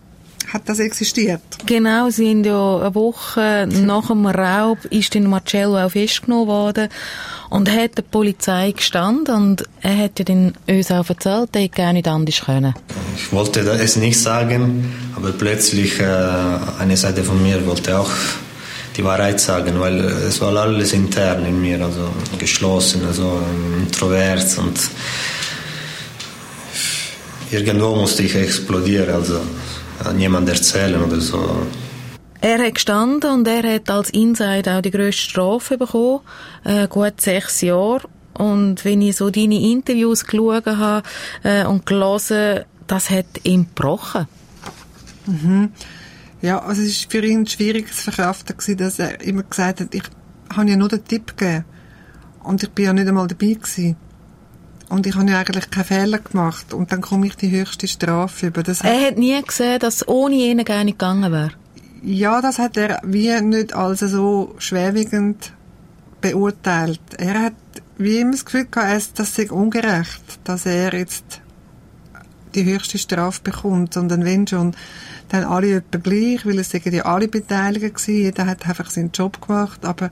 hat 0.51 0.67
das 0.67 0.79
existiert. 0.79 1.41
Genau, 1.65 2.09
sie 2.09 2.25
sind 2.25 2.45
ja 2.45 2.77
eine 2.77 2.95
Woche 2.95 3.67
nach 3.67 4.07
dem 4.07 4.25
Raub 4.25 4.77
ist 4.85 5.15
dann 5.15 5.27
Marcello 5.27 5.77
auch 5.77 5.91
festgenommen 5.91 6.47
worden 6.47 6.89
und 7.49 7.71
hat 7.71 7.97
der 7.97 8.03
Polizei 8.03 8.71
gestanden 8.71 9.35
und 9.35 9.63
er 9.81 9.97
hat 9.97 10.19
ja 10.19 10.25
dann 10.25 10.53
uns 10.67 10.91
auch 10.91 11.07
erzählt, 11.07 11.49
er 11.53 11.61
hätte 11.61 11.77
gar 11.77 11.93
nicht 11.93 12.07
anders 12.07 12.41
können. 12.41 12.73
Ich 13.15 13.31
wollte 13.31 13.61
es 13.61 13.95
nicht 13.95 14.19
sagen, 14.19 14.93
aber 15.15 15.31
plötzlich 15.31 15.99
äh, 15.99 16.05
eine 16.79 16.97
Seite 16.97 17.23
von 17.23 17.41
mir 17.41 17.65
wollte 17.65 17.97
auch 17.97 18.09
die 18.95 19.03
Wahrheit 19.03 19.39
sagen, 19.39 19.79
weil 19.79 19.99
äh, 19.99 20.27
es 20.27 20.39
war 20.41 20.55
alles 20.55 20.93
intern 20.93 21.45
in 21.45 21.61
mir, 21.61 21.83
also 21.83 22.09
geschlossen, 22.37 23.05
also 23.05 23.41
introvert 23.79 24.57
und 24.57 24.79
irgendwo 27.51 27.95
musste 27.95 28.23
ich 28.23 28.35
explodieren, 28.35 29.13
also 29.13 29.39
an 30.03 30.19
jemand 30.19 30.49
erzählen 30.49 31.01
oder 31.01 31.19
so. 31.19 31.65
Er 32.41 32.59
hat 32.59 32.75
gestanden 32.75 33.31
und 33.31 33.47
er 33.47 33.75
hat 33.75 33.89
als 33.89 34.09
Inside 34.09 34.75
auch 34.75 34.81
die 34.81 34.91
grösste 34.91 35.29
Strafe 35.29 35.77
bekommen, 35.77 36.19
äh, 36.65 36.87
gut 36.87 37.21
sechs 37.21 37.61
Jahre. 37.61 38.01
Und 38.33 38.83
wenn 38.83 39.01
ich 39.01 39.15
so 39.15 39.29
deine 39.29 39.61
Interviews 39.61 40.25
geschaut 40.25 40.65
habe 40.65 41.07
äh, 41.43 41.65
und 41.65 41.85
gelesen, 41.85 42.65
das 42.87 43.09
hat 43.09 43.27
ihm 43.43 43.67
gebrochen. 43.67 44.27
Ja, 46.43 46.59
also 46.59 46.81
es 46.81 47.03
war 47.05 47.11
für 47.11 47.25
ihn 47.25 47.47
schwierig 47.47 47.87
zu 47.93 48.03
verkraften, 48.11 48.57
gewesen, 48.57 48.77
dass 48.77 48.99
er 48.99 49.21
immer 49.21 49.43
gesagt 49.43 49.79
hat, 49.79 49.95
ich 49.95 50.03
habe 50.55 50.69
ja 50.69 50.75
nur 50.75 50.89
den 50.89 51.03
Tipp 51.05 51.37
gegeben. 51.37 51.63
Und 52.43 52.61
ich 52.63 52.69
bin 52.71 52.85
ja 52.85 52.93
nicht 52.93 53.07
einmal 53.07 53.27
dabei 53.27 53.53
gewesen. 53.53 53.95
Und 54.89 55.07
ich 55.07 55.15
habe 55.15 55.29
ja 55.31 55.39
eigentlich 55.39 55.71
keinen 55.71 55.85
Fehler 55.85 56.19
gemacht. 56.19 56.73
Und 56.73 56.91
dann 56.91 56.99
komme 57.01 57.27
ich 57.27 57.35
die 57.37 57.49
höchste 57.49 57.87
Strafe 57.87 58.47
über. 58.47 58.61
Das 58.61 58.81
Er 58.81 59.07
hat 59.07 59.17
nie 59.17 59.41
gesehen, 59.41 59.79
dass 59.79 59.95
es 60.01 60.07
ohne 60.07 60.35
ihn 60.35 60.63
gar 60.65 60.83
nicht 60.83 60.99
gegangen 60.99 61.31
wäre. 61.31 61.51
ja, 62.03 62.41
das 62.41 62.59
hat 62.59 62.75
er 62.75 62.99
wie 63.05 63.31
nicht 63.41 63.73
als 63.73 64.01
so 64.01 64.53
schwerwiegend 64.57 65.53
beurteilt. 66.19 66.99
Er 67.17 67.39
hat 67.41 67.53
wie 67.97 68.17
immer 68.19 68.31
das 68.33 68.43
Gefühl 68.45 68.65
gehabt, 68.69 68.91
es- 68.97 69.13
das 69.13 69.33
sei 69.35 69.49
ungerecht, 69.49 70.39
dass 70.43 70.65
er 70.65 70.93
jetzt 70.93 71.41
die 72.55 72.65
höchste 72.65 72.97
Strafe 72.97 73.41
bekommt, 73.43 73.93
sondern 73.93 74.23
wenn 74.25 74.47
schon, 74.47 74.75
dann 75.29 75.43
alle 75.45 75.77
etwa 75.77 75.97
gleich, 75.97 76.45
weil 76.45 76.59
es 76.59 76.69
sind 76.69 76.85
ja 76.85 77.05
alle 77.05 77.27
Beteiligten 77.27 77.93
gewesen, 77.93 78.15
jeder 78.15 78.45
hat 78.45 78.67
einfach 78.67 78.89
seinen 78.89 79.11
Job 79.11 79.41
gemacht, 79.45 79.83
aber 79.85 80.11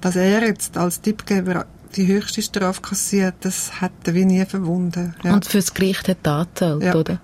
dass 0.00 0.16
er 0.16 0.46
jetzt 0.46 0.76
als 0.76 1.00
Tippgeber 1.00 1.66
die 1.96 2.06
höchste 2.06 2.42
Strafe 2.42 2.82
kassiert, 2.82 3.34
das 3.40 3.80
hat 3.80 3.92
er 4.04 4.14
wie 4.14 4.24
nie 4.24 4.44
verwunden. 4.44 5.14
Ja. 5.22 5.32
Und 5.34 5.46
fürs 5.46 5.72
Gericht 5.72 6.08
hat 6.08 6.18
er 6.24 6.32
angezählt, 6.32 6.82
Ja. 6.82 6.94
oder? 6.94 7.20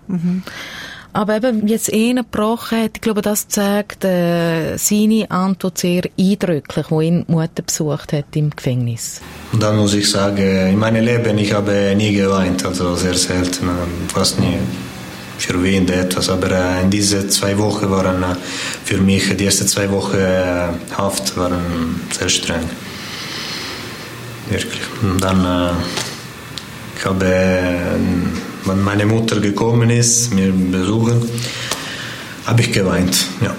Aber 1.14 1.36
eben, 1.36 1.68
wie 1.68 1.74
es 1.74 1.90
ihn 1.90 2.16
gebrochen 2.16 2.84
hat, 2.84 2.92
ich 2.94 3.00
glaube, 3.02 3.20
das 3.20 3.46
zeigt 3.48 4.02
äh, 4.04 4.78
seine 4.78 5.30
Antwort 5.30 5.76
sehr 5.76 6.04
eindrücklich, 6.18 6.86
wo 6.88 7.02
ihn 7.02 7.24
Mutter 7.28 7.62
besucht 7.62 8.14
hat 8.14 8.34
im 8.34 8.48
Gefängnis. 8.48 9.20
Und 9.52 9.62
dann 9.62 9.76
muss 9.76 9.92
ich 9.92 10.08
sagen, 10.08 10.70
in 10.70 10.78
meinem 10.78 11.04
Leben, 11.04 11.36
ich 11.36 11.52
habe 11.52 11.94
nie 11.96 12.14
geweint, 12.14 12.64
also 12.64 12.96
sehr 12.96 13.14
selten, 13.14 13.68
ähm, 13.68 14.08
fast 14.08 14.40
nie 14.40 14.56
verweint 15.36 15.90
etwas. 15.90 16.30
Aber 16.30 16.50
äh, 16.50 16.82
in 16.82 16.90
diese 16.90 17.28
zwei 17.28 17.58
Wochen 17.58 17.90
waren 17.90 18.22
äh, 18.22 18.36
für 18.84 18.98
mich, 18.98 19.36
die 19.36 19.44
ersten 19.44 19.66
zwei 19.66 19.90
Wochen 19.90 20.16
äh, 20.16 20.68
Haft 20.96 21.36
waren 21.36 22.00
sehr 22.10 22.30
streng. 22.30 22.64
Wirklich. 24.48 24.82
Und 25.02 25.22
dann, 25.22 25.44
äh, 25.44 25.72
ich 26.96 27.04
habe, 27.04 27.26
äh, 27.26 28.51
wenn 28.64 28.82
meine 28.82 29.06
Mutter 29.06 29.40
gekommen 29.40 29.90
ist, 29.90 30.32
mir 30.34 30.52
besuchen, 30.52 31.28
habe 32.46 32.60
ich 32.60 32.72
geweint, 32.72 33.26
ja. 33.40 33.54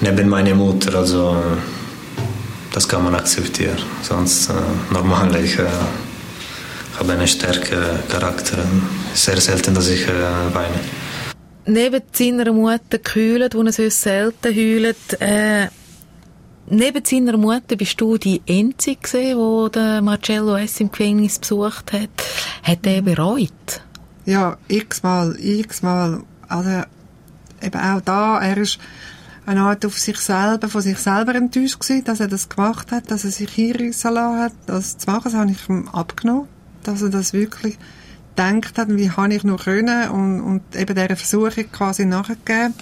Neben 0.00 0.28
meiner 0.28 0.54
Mutter, 0.54 0.94
also 0.94 1.42
das 2.72 2.86
kann 2.86 3.04
man 3.04 3.14
akzeptieren. 3.14 3.78
Sonst 4.02 4.50
äh, 4.50 4.52
normal, 4.92 5.34
ich 5.42 5.58
äh, 5.58 5.64
habe 6.98 7.12
einen 7.12 7.26
starken 7.26 7.78
Charakter. 8.08 8.58
Sehr 9.14 9.40
selten, 9.40 9.74
dass 9.74 9.88
ich 9.88 10.02
äh, 10.02 10.54
weine. 10.54 10.80
Neben 11.64 12.02
seiner 12.12 12.52
Mutter 12.52 12.98
gehüllt, 12.98 13.54
wo 13.54 13.62
er 13.62 13.72
sonst 13.72 14.02
selten 14.02 14.54
heult, 14.54 15.20
äh, 15.20 15.68
neben 16.68 17.04
seiner 17.04 17.36
Mutter 17.36 17.76
bist 17.76 18.00
du 18.00 18.18
die 18.18 18.42
Einzige 18.48 19.70
der 19.72 20.02
Marcello 20.02 20.56
S. 20.56 20.80
im 20.80 20.90
Gefängnis 20.90 21.38
besucht 21.38 21.92
hat. 21.92 22.10
Hat 22.62 22.86
er 22.86 23.02
bereut? 23.02 23.82
Ja, 24.24 24.56
x-mal, 24.68 25.36
x-mal. 25.38 26.22
Also, 26.48 26.82
eben 27.62 27.80
auch 27.80 28.00
da, 28.00 28.40
er 28.40 28.56
ist 28.56 28.78
eine 29.46 29.60
Art 29.60 29.86
auf 29.86 29.98
sich 29.98 30.18
selber, 30.18 30.68
von 30.68 30.82
sich 30.82 30.98
selber 30.98 31.34
enttäuscht 31.34 31.80
gewesen, 31.80 32.04
dass 32.04 32.20
er 32.20 32.28
das 32.28 32.48
gemacht 32.48 32.90
hat, 32.90 33.10
dass 33.10 33.24
er 33.24 33.30
sich 33.30 33.50
hinreissen 33.50 34.14
lassen 34.14 34.40
hat, 34.40 34.52
das 34.66 34.98
zu 34.98 35.08
machen. 35.08 35.22
Das 35.24 35.34
habe 35.34 35.50
ich 35.52 35.68
ihm 35.68 35.88
abgenommen, 35.88 36.48
dass 36.82 37.02
er 37.02 37.10
das 37.10 37.32
wirklich 37.32 37.78
gedacht 38.34 38.76
hat, 38.76 38.88
wie 38.90 39.10
habe 39.10 39.34
ich 39.34 39.44
nur 39.44 39.58
können 39.58 40.10
und, 40.10 40.40
und 40.40 40.76
eben 40.76 40.94
dieser 40.94 41.16
Versuchung 41.16 41.70
quasi 41.70 42.04
nachgegeben. 42.04 42.74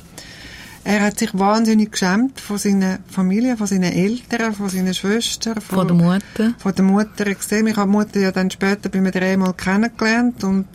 Er 0.87 1.01
hat 1.01 1.19
sich 1.19 1.31
wahnsinnig 1.33 1.93
geschämt 1.93 2.41
von 2.41 2.59
seiner 2.59 2.99
Familie, 3.09 3.57
von 3.57 3.67
seinen 3.67 3.91
Eltern, 3.93 4.55
von 4.55 4.69
seinen 4.69 4.93
Schwestern, 4.93 5.59
Von 5.61 5.89
der 5.89 5.97
Mutter? 5.97 6.55
von 6.59 6.75
der 6.75 6.85
Mutter 6.85 7.25
gesehen. 7.35 7.67
Ich 7.67 7.77
habe 7.77 7.91
die 7.91 7.97
Mutter 7.97 8.21
ja 8.21 8.33
dann 8.33 8.51
später 8.51 8.91
bei 8.91 9.01
mir 9.01 9.11
dreimal 9.11 9.55
kennengelernt 9.55 10.45
und 10.45 10.67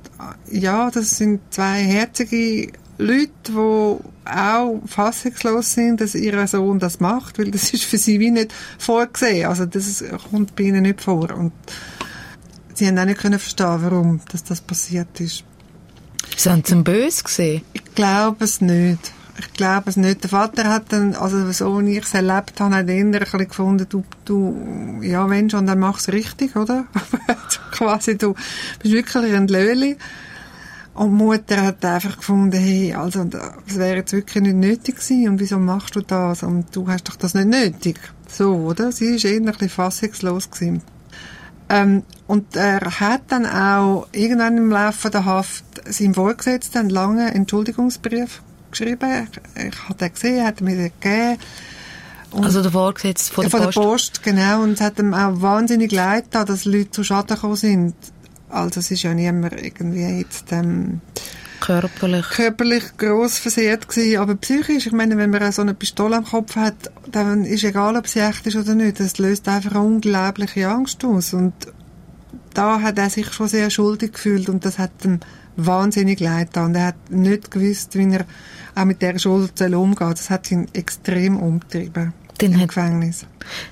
äh, 0.51 0.58
ja, 0.58 0.89
das 0.89 1.16
sind 1.18 1.42
zwei 1.51 1.84
herzige 1.84 2.72
Leute, 2.98 3.30
die 3.48 3.51
auch 4.32 4.82
fassungslos 4.88 5.74
sind, 5.74 6.01
dass 6.01 6.16
ihr 6.16 6.48
Sohn 6.48 6.80
das 6.80 7.00
macht, 7.00 7.38
weil 7.38 7.51
das 7.51 7.70
ist 7.74 7.84
für 7.84 7.98
sie 8.00 8.20
wie 8.20 8.32
nicht 8.32 8.51
vorgesehen. 8.80 9.48
Also 9.48 9.66
das 9.68 10.04
kommt 10.32 10.56
bei 10.56 10.63
ihnen 10.63 10.82
nicht 10.82 11.01
vor 11.01 11.32
und 11.36 11.54
sie 12.74 12.88
haben 12.88 12.98
auch 12.98 13.06
nicht 13.06 13.20
können 13.20 13.39
verstehen, 13.39 13.78
warum 13.82 14.22
dass 14.32 14.44
das 14.44 14.60
passiert 14.62 15.20
ist. 15.20 15.44
Sind 16.36 16.66
sie 16.66 16.75
böse 16.75 17.24
gesehen? 17.24 17.62
Ich 17.74 17.84
glaube 17.94 18.44
es 18.46 18.60
nicht. 18.60 19.13
Ich 19.39 19.53
glaube 19.53 19.89
es 19.89 19.96
nicht. 19.96 20.24
Der 20.24 20.29
Vater 20.29 20.65
hat 20.65 20.91
dann, 20.91 21.15
also 21.15 21.50
so 21.51 21.79
wie 21.86 21.98
ich 21.98 22.03
es 22.03 22.13
erlebt 22.13 22.60
habe, 22.60 22.75
hat 22.75 22.89
er 22.89 22.96
ein 22.96 23.12
bisschen 23.12 23.48
gefunden, 23.48 23.86
du, 23.88 24.03
du, 24.25 25.00
ja, 25.01 25.29
wenn 25.29 25.50
schon, 25.50 25.65
dann 25.65 25.79
mach's 25.79 26.10
richtig, 26.10 26.58
oder? 26.58 26.86
Quasi, 27.72 28.17
du 28.17 28.36
bist 28.81 28.93
wirklich 28.93 29.34
ein 29.34 29.48
Löli. 29.48 29.98
Und 30.93 31.12
die 31.12 31.24
Mutter 31.24 31.62
hat 31.62 31.86
einfach 31.86 32.17
gefunden, 32.17 32.58
hey, 32.58 32.93
also, 32.93 33.24
das 33.24 33.77
wäre 33.77 33.98
jetzt 33.98 34.12
wirklich 34.12 34.43
nicht 34.43 34.58
nötig 34.58 34.96
gewesen. 34.96 35.29
Und 35.29 35.39
wieso 35.39 35.58
machst 35.58 35.96
du 35.96 36.01
das? 36.01 36.43
Und 36.43 36.75
du 36.75 36.89
hast 36.89 37.08
doch 37.08 37.15
das 37.15 37.34
nicht 37.36 37.48
nötig. 37.48 37.98
So, 38.27 38.53
oder? 38.55 38.91
Sie 38.91 39.15
ist 39.15 39.24
eher 39.24 39.38
ein 39.38 39.46
bisschen 39.46 39.69
fassungslos 39.69 40.51
gewesen. 40.51 40.81
Ähm, 41.69 42.03
und 42.27 42.55
er 42.58 42.81
hat 43.00 43.22
dann 43.29 43.46
auch 43.46 44.08
irgendwann 44.12 44.58
im 44.58 44.72
Laufe 44.72 45.10
der 45.10 45.24
Haft 45.24 45.63
seinem 45.86 46.15
Vorgesetzten 46.15 46.79
einen 46.79 46.89
langen 46.89 47.29
Entschuldigungsbrief 47.29 48.41
geschrieben. 48.71 49.27
Ich, 49.55 49.83
habe 49.83 49.95
den 49.99 50.13
gesehen, 50.13 50.45
hat 50.45 50.61
mir 50.61 50.75
den 50.75 50.91
gegeben. 50.99 51.38
Und 52.31 52.45
also 52.45 52.61
der 52.61 52.71
Vorgesetzte 52.71 53.33
von 53.33 53.43
der 53.43 53.51
von 53.51 53.61
Post? 53.61 53.75
der 53.75 53.81
Post, 53.81 54.23
genau. 54.23 54.63
Und 54.63 54.73
es 54.73 54.81
hat 54.81 54.99
ihm 54.99 55.13
auch 55.13 55.41
wahnsinnig 55.41 55.91
leid 55.91 56.25
getan, 56.25 56.45
dass 56.45 56.65
Leute 56.65 56.91
zu 56.91 57.03
Schaden 57.03 57.35
gekommen 57.35 57.55
sind. 57.55 57.95
Also 58.49 58.79
es 58.79 58.91
ist 58.91 59.03
ja 59.03 59.13
niemand 59.13 59.53
irgendwie 59.61 60.19
jetzt 60.19 60.51
ähm, 60.51 61.01
Körperlich. 61.59 62.29
körperlich 62.29 62.97
gross 62.97 63.38
versehrt 63.38 63.88
gewesen, 63.88 64.17
aber 64.17 64.35
psychisch, 64.35 64.88
ich 64.88 64.91
meine, 64.91 65.17
wenn 65.17 65.29
man 65.29 65.51
so 65.51 65.61
eine 65.61 65.73
Pistole 65.73 66.17
am 66.17 66.25
Kopf 66.25 66.55
hat, 66.55 66.91
dann 67.11 67.45
ist 67.45 67.63
egal, 67.63 67.95
ob 67.97 68.07
sie 68.07 68.19
echt 68.19 68.47
ist 68.47 68.55
oder 68.55 68.75
nicht, 68.75 68.99
das 68.99 69.17
löst 69.17 69.47
einfach 69.47 69.71
eine 69.71 69.81
unglaubliche 69.81 70.69
Angst 70.69 71.03
aus 71.03 71.33
und 71.33 71.53
da 72.53 72.81
hat 72.81 72.97
er 72.97 73.09
sich 73.09 73.31
schon 73.33 73.47
sehr 73.47 73.69
schuldig 73.69 74.13
gefühlt 74.13 74.49
und 74.49 74.65
das 74.65 74.79
hat 74.79 74.91
ihm 75.03 75.19
wahnsinnig 75.55 76.19
leid 76.19 76.47
getan. 76.47 76.67
Und 76.67 76.75
er 76.75 76.88
hat 76.88 77.11
nicht 77.11 77.51
gewusst, 77.51 77.95
wie 77.97 78.11
er 78.11 78.25
auch 78.75 78.85
mit 78.85 79.01
dieser 79.01 79.19
Schuld 79.19 79.59
umgehen. 79.61 80.09
Das 80.11 80.29
hat 80.29 80.49
ihn 80.51 80.67
extrem 80.73 81.38
umgetrieben 81.38 82.13
Den 82.41 82.53
im 82.53 82.61
hat- 82.61 82.67
Gefängnis. 82.69 83.25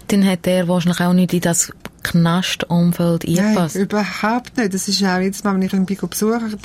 Dann 0.07 0.25
hat 0.25 0.47
er 0.47 0.67
wahrscheinlich 0.67 1.01
auch 1.01 1.13
nicht 1.13 1.33
in 1.33 1.41
das 1.41 1.71
Knastumfeld 2.03 3.25
Nein, 3.27 3.39
eingepasst. 3.45 3.75
überhaupt 3.75 4.57
nicht. 4.57 4.73
Das 4.73 4.87
ist 4.87 5.03
auch 5.03 5.19
Mal, 5.43 5.55
wenn 5.55 5.61
ich 5.61 5.73
ihn 5.73 5.85
besuche, 5.85 6.39
denke 6.49 6.57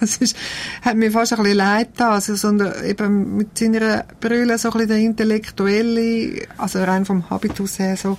das 0.00 0.16
ist, 0.18 0.36
hat 0.82 0.96
mir 0.96 1.10
fast 1.10 1.32
ein 1.32 1.38
bisschen 1.42 1.56
leid 1.58 1.92
getan. 1.92 2.12
Also, 2.12 2.36
sondern 2.36 2.84
eben 2.84 3.36
mit 3.36 3.56
seiner 3.58 4.04
Brille 4.20 4.58
so 4.58 4.68
ein 4.68 4.72
bisschen 4.72 4.88
der 4.88 4.98
Intellektuelle, 4.98 6.42
also 6.58 6.82
rein 6.82 7.04
vom 7.04 7.28
Habitus 7.30 7.78
her 7.78 7.96
so, 7.96 8.18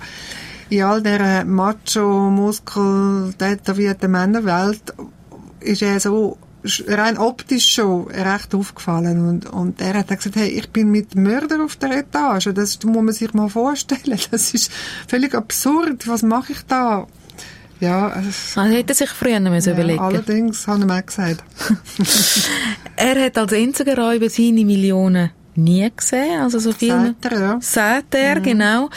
in 0.70 0.82
all 0.82 1.02
dieser 1.02 1.44
Macho, 1.44 2.30
Muskel, 2.30 3.34
tätowierten 3.38 4.10
Männerwelt 4.10 4.82
ist 5.60 5.82
er 5.82 6.00
so 6.00 6.36
rein 6.86 7.18
optisch 7.18 7.74
schon 7.74 8.06
recht 8.08 8.54
aufgefallen. 8.54 9.28
Und, 9.28 9.46
und 9.50 9.80
er 9.80 9.94
hat 9.94 10.10
dann 10.10 10.16
gesagt, 10.18 10.36
hey, 10.36 10.48
ich 10.48 10.70
bin 10.70 10.90
mit 10.90 11.14
Mörder 11.14 11.64
auf 11.64 11.76
der 11.76 11.90
Etage, 11.98 12.50
das 12.54 12.78
muss 12.84 13.02
man 13.02 13.12
sich 13.14 13.32
mal 13.34 13.48
vorstellen, 13.48 14.18
das 14.30 14.54
ist 14.54 14.70
völlig 15.08 15.34
absurd, 15.34 16.06
was 16.08 16.22
mache 16.22 16.52
ich 16.52 16.62
da? 16.68 17.06
Ja, 17.80 18.12
es- 18.28 18.56
Also 18.56 18.74
hätte 18.76 18.92
er 18.92 18.94
sich 18.94 19.10
früher 19.10 19.40
müssen 19.40 19.70
ja 19.70 19.74
überlegen 19.74 19.98
allerdings, 19.98 20.66
habe 20.68 20.80
ich 20.80 20.86
mir 20.86 21.02
gesagt. 21.02 21.42
Er 22.96 23.24
hat 23.24 23.38
als 23.38 23.52
einziger 23.52 23.96
Räuber 23.98 24.28
seine 24.30 24.64
Millionen 24.64 25.30
nie 25.54 25.90
gesehen, 25.94 26.40
also 26.40 26.58
so 26.58 26.72
viel. 26.72 26.88
Sagt 26.90 27.24
er, 27.26 27.40
ja. 27.40 27.58
Sagt 27.60 28.14
er, 28.14 28.36
Mhm. 28.38 28.42
genau. 28.42 28.88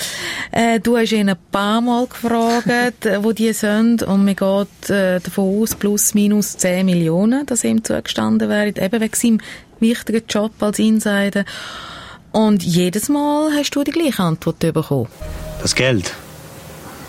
Äh, 0.51 0.79
du 0.79 0.97
hast 0.97 1.11
ihn 1.11 1.29
ein 1.29 1.35
paar 1.51 1.81
Mal 1.81 2.07
gefragt, 2.07 3.07
wo 3.23 3.31
die 3.31 3.53
sind, 3.53 4.03
und 4.03 4.25
man 4.25 4.35
geht 4.35 4.89
äh, 4.89 5.19
davon 5.19 5.61
aus, 5.61 5.75
plus 5.75 6.13
minus 6.13 6.57
10 6.57 6.85
Millionen, 6.85 7.45
dass 7.45 7.63
ihm 7.63 7.83
zugestanden 7.83 8.49
wären, 8.49 8.75
eben 8.75 9.01
wegen 9.01 9.15
seinem 9.15 9.39
wichtigen 9.79 10.23
Job 10.29 10.51
als 10.61 10.79
Insider. 10.79 11.43
Und 12.31 12.63
jedes 12.63 13.09
Mal 13.09 13.51
hast 13.53 13.71
du 13.71 13.83
die 13.83 13.91
gleiche 13.91 14.23
Antwort 14.23 14.59
bekommen. 14.59 15.07
Das 15.61 15.73
Geld. 15.75 16.13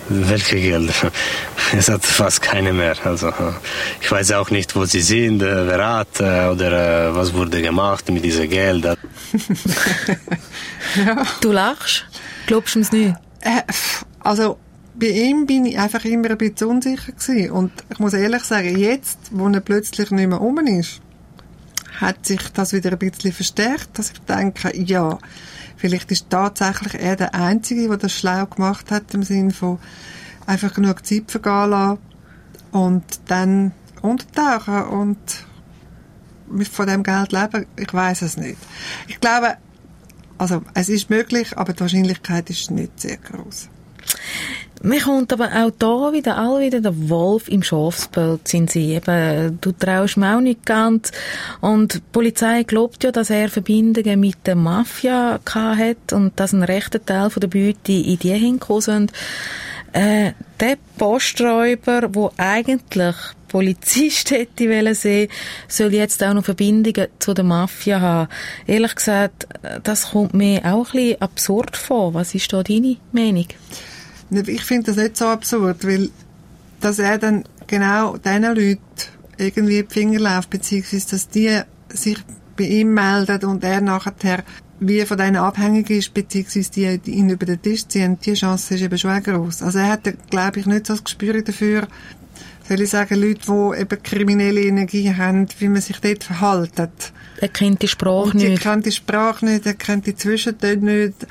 Welche 0.09 0.57
Geld? 0.57 0.93
Es 1.77 1.89
hat 1.89 2.05
fast 2.05 2.43
keine 2.43 2.73
mehr. 2.73 2.95
Also 3.05 3.33
ich 4.01 4.11
weiß 4.11 4.33
auch 4.33 4.51
nicht, 4.51 4.77
wo 4.77 4.85
sie 4.85 5.01
sind, 5.01 5.43
äh, 5.43 5.67
wer 5.67 5.89
hat 5.89 6.21
äh, 6.21 6.49
oder 6.49 7.09
äh, 7.09 7.15
was 7.15 7.35
wurde 7.35 7.61
gemacht 7.61 8.09
mit 8.11 8.25
diesem 8.25 8.49
Geld. 8.49 8.87
Du 11.41 11.53
lachst? 11.53 12.07
Glaubst 12.47 12.75
du 12.75 12.79
mir's 12.79 12.93
nicht? 12.93 13.15
Äh, 13.41 13.63
also, 14.21 14.59
bei 14.95 15.09
ihm 15.09 15.47
bin 15.47 15.67
ich 15.67 15.79
einfach 15.79 16.05
immer 16.05 16.31
ein 16.31 16.39
bisschen 16.39 16.69
unsicher 16.69 17.13
gewesen. 17.13 17.51
Und 17.51 17.73
ich 17.91 17.99
muss 17.99 18.15
ehrlich 18.15 18.45
sagen, 18.45 18.79
jetzt, 18.79 19.19
wo 19.31 19.49
er 19.49 19.61
plötzlich 19.61 20.11
nicht 20.11 20.29
mehr 20.29 20.39
rum 20.39 20.59
ist, 20.59 21.01
hat 22.01 22.27
sich 22.27 22.41
das 22.53 22.73
wieder 22.73 22.93
ein 22.93 22.99
bisschen 22.99 23.33
verstärkt, 23.33 23.99
dass 23.99 24.11
ich 24.11 24.21
denke, 24.21 24.77
ja, 24.77 25.19
vielleicht 25.77 26.11
ist 26.11 26.31
tatsächlich 26.31 26.95
er 26.95 27.17
der 27.17 27.35
Einzige, 27.35 27.89
der 27.89 27.97
das 27.97 28.13
schlau 28.13 28.47
gemacht 28.47 28.91
hat, 28.91 29.15
im 29.15 29.23
Sinne 29.23 29.53
von 29.53 29.79
einfach 30.47 30.75
genug 30.75 31.05
Zeit 31.07 31.31
vergehen 31.31 31.71
lassen 31.71 31.99
und 32.73 33.05
dann 33.27 33.73
untertauchen 34.03 34.85
und 34.85 35.19
von 36.71 36.87
dem 36.87 37.03
Geld 37.03 37.33
leben. 37.33 37.67
Ich 37.77 37.93
weiß 37.93 38.23
es 38.23 38.37
nicht. 38.37 38.59
Ich 39.09 39.21
glaube, 39.21 39.57
also 40.39 40.63
es 40.75 40.89
ist 40.89 41.11
möglich, 41.11 41.57
aber 41.57 41.73
die 41.73 41.81
Wahrscheinlichkeit 41.81 42.51
ist 42.51 42.71
nicht 42.71 43.01
sehr 43.01 43.17
groß. 43.17 43.69
Mir 44.83 45.01
kommt 45.01 45.33
aber 45.33 45.51
auch 45.53 45.71
da 45.79 46.13
wieder 46.13 46.37
all 46.37 46.61
wieder 46.61 46.81
der 46.81 47.09
Wolf 47.09 47.49
im 47.49 47.63
Schafspelz 47.63 48.53
in 48.55 48.69
sie. 48.69 48.95
Eben, 48.95 49.59
du 49.61 49.73
traust 49.73 50.17
mir 50.17 50.37
auch 50.37 50.41
nicht 50.41 50.67
ganz. 50.67 51.13
Und 51.61 51.95
die 51.95 52.01
Polizei 52.13 52.63
glaubt 52.63 53.03
ja, 53.03 53.11
dass 53.11 53.31
er 53.31 53.49
Verbindungen 53.49 54.21
mit 54.21 54.47
der 54.47 54.55
Mafia 54.55 55.41
hat 55.45 56.13
und 56.13 56.39
dass 56.39 56.53
ein 56.53 56.63
rechter 56.63 57.05
Teil 57.05 57.31
von 57.31 57.41
der 57.41 57.49
Beute 57.49 57.93
in 57.93 58.19
die 58.19 58.35
hingekommen 58.35 58.83
sind. 58.83 59.13
Äh, 59.93 60.33
der 60.61 60.77
Posträuber, 60.99 62.15
wo 62.15 62.31
eigentlich 62.37 63.17
Polizist 63.49 64.31
hätte 64.33 64.69
wollen 64.69 64.95
sehen, 64.95 65.31
soll 65.69 65.95
jetzt 65.95 66.23
auch 66.23 66.35
noch 66.35 66.45
Verbindungen 66.45 67.09
zu 67.19 67.33
der 67.33 67.45
Mafia 67.45 68.01
haben. 68.01 68.29
Ehrlich 68.67 68.95
gesagt, 68.95 69.47
das 69.83 70.11
kommt 70.11 70.35
mir 70.35 70.61
auch 70.67 70.93
ein 70.93 71.01
bisschen 71.01 71.23
absurd 71.23 71.77
vor. 71.77 72.13
Was 72.13 72.35
ist 72.35 72.53
da 72.53 72.63
deine 72.63 72.99
Meinung? 73.13 73.47
Ich 74.31 74.65
finde 74.65 74.87
das 74.87 74.97
nicht 74.97 75.17
so 75.17 75.27
absurd, 75.27 75.87
weil 75.87 76.11
dass 76.81 76.99
er 76.99 77.19
dann 77.19 77.45
genau 77.67 78.17
diesen 78.17 78.43
Leuten 78.43 78.81
irgendwie 79.39 79.83
die 79.83 79.89
Finger 79.89 80.21
läuft, 80.21 80.51
beziehungsweise 80.51 81.11
dass 81.11 81.29
die 81.29 81.61
sich 81.89 82.19
bei 82.57 82.65
ihm 82.65 82.95
melden 82.95 83.45
und 83.45 83.65
er 83.65 83.81
nachher 83.81 84.45
wie 84.79 85.05
von 85.07 85.17
denen 85.17 85.37
abhängig 85.37 85.89
ist, 85.91 86.13
beziehungsweise 86.13 86.71
die, 86.71 86.99
die 86.99 87.13
ihn 87.13 87.31
über 87.31 87.47
den 87.47 87.61
Tisch 87.63 87.87
ziehen, 87.87 88.19
die 88.23 88.35
Chance 88.35 88.75
ist 88.75 88.83
eben 88.83 88.99
schon 88.99 89.23
gross. 89.23 89.63
Also 89.63 89.79
er 89.79 89.89
hat, 89.89 90.03
glaube 90.31 90.61
ich, 90.61 90.67
nicht 90.67 90.87
so 90.87 90.95
das 90.95 91.05
Gespür 91.05 91.41
dafür, 91.43 91.89
soll 92.69 92.81
ich 92.81 92.91
sagen, 92.91 93.21
Leute, 93.21 93.41
die 93.47 93.81
eben 93.81 94.03
kriminelle 94.03 94.61
Energie 94.61 95.15
haben, 95.15 95.47
wie 95.59 95.69
man 95.69 95.81
sich 95.81 95.99
dort 96.01 96.25
verhaltet. 96.25 97.13
Er 97.41 97.49
kennt 97.49 97.83
die 97.83 97.89
Sprache 97.89 98.37
nicht. 98.37 98.61
kennt 98.61 98.87
die 98.87 98.93
Sprache 98.93 99.47
nicht, 99.47 99.67
er 99.67 99.75
kennt 99.75 100.07
die 100.07 100.17
Zwischentöne 100.17 101.07
nicht. 101.07 101.27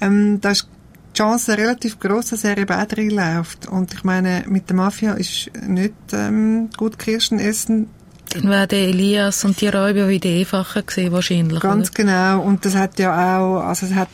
Ähm, 0.00 0.40
da 0.40 0.50
ist 0.50 0.68
die 1.14 1.18
Chance 1.18 1.56
relativ 1.56 1.98
groß, 1.98 2.30
dass 2.30 2.44
er 2.44 2.58
eben 2.58 2.74
auch 2.74 2.96
reinläuft. 2.96 3.68
Und 3.68 3.94
ich 3.94 4.04
meine, 4.04 4.44
mit 4.48 4.68
der 4.68 4.76
Mafia 4.76 5.14
ist 5.14 5.50
nicht 5.66 5.94
ähm, 6.12 6.70
gut 6.76 6.98
Kirschen 6.98 7.38
essen. 7.38 7.88
Dann 8.30 8.48
werden 8.48 8.78
Elias 8.78 9.44
und 9.44 9.60
die 9.60 9.68
Räuber 9.68 10.08
wieder 10.08 10.28
einfacher 10.28 10.82
gesehen 10.82 11.12
wahrscheinlich. 11.12 11.60
Ganz 11.60 11.90
oder? 11.90 11.94
genau. 11.94 12.42
Und 12.42 12.64
das 12.64 12.74
hat 12.74 12.98
ja 12.98 13.38
auch, 13.38 13.60
also 13.60 13.86
es 13.86 13.94
hat, 13.94 14.08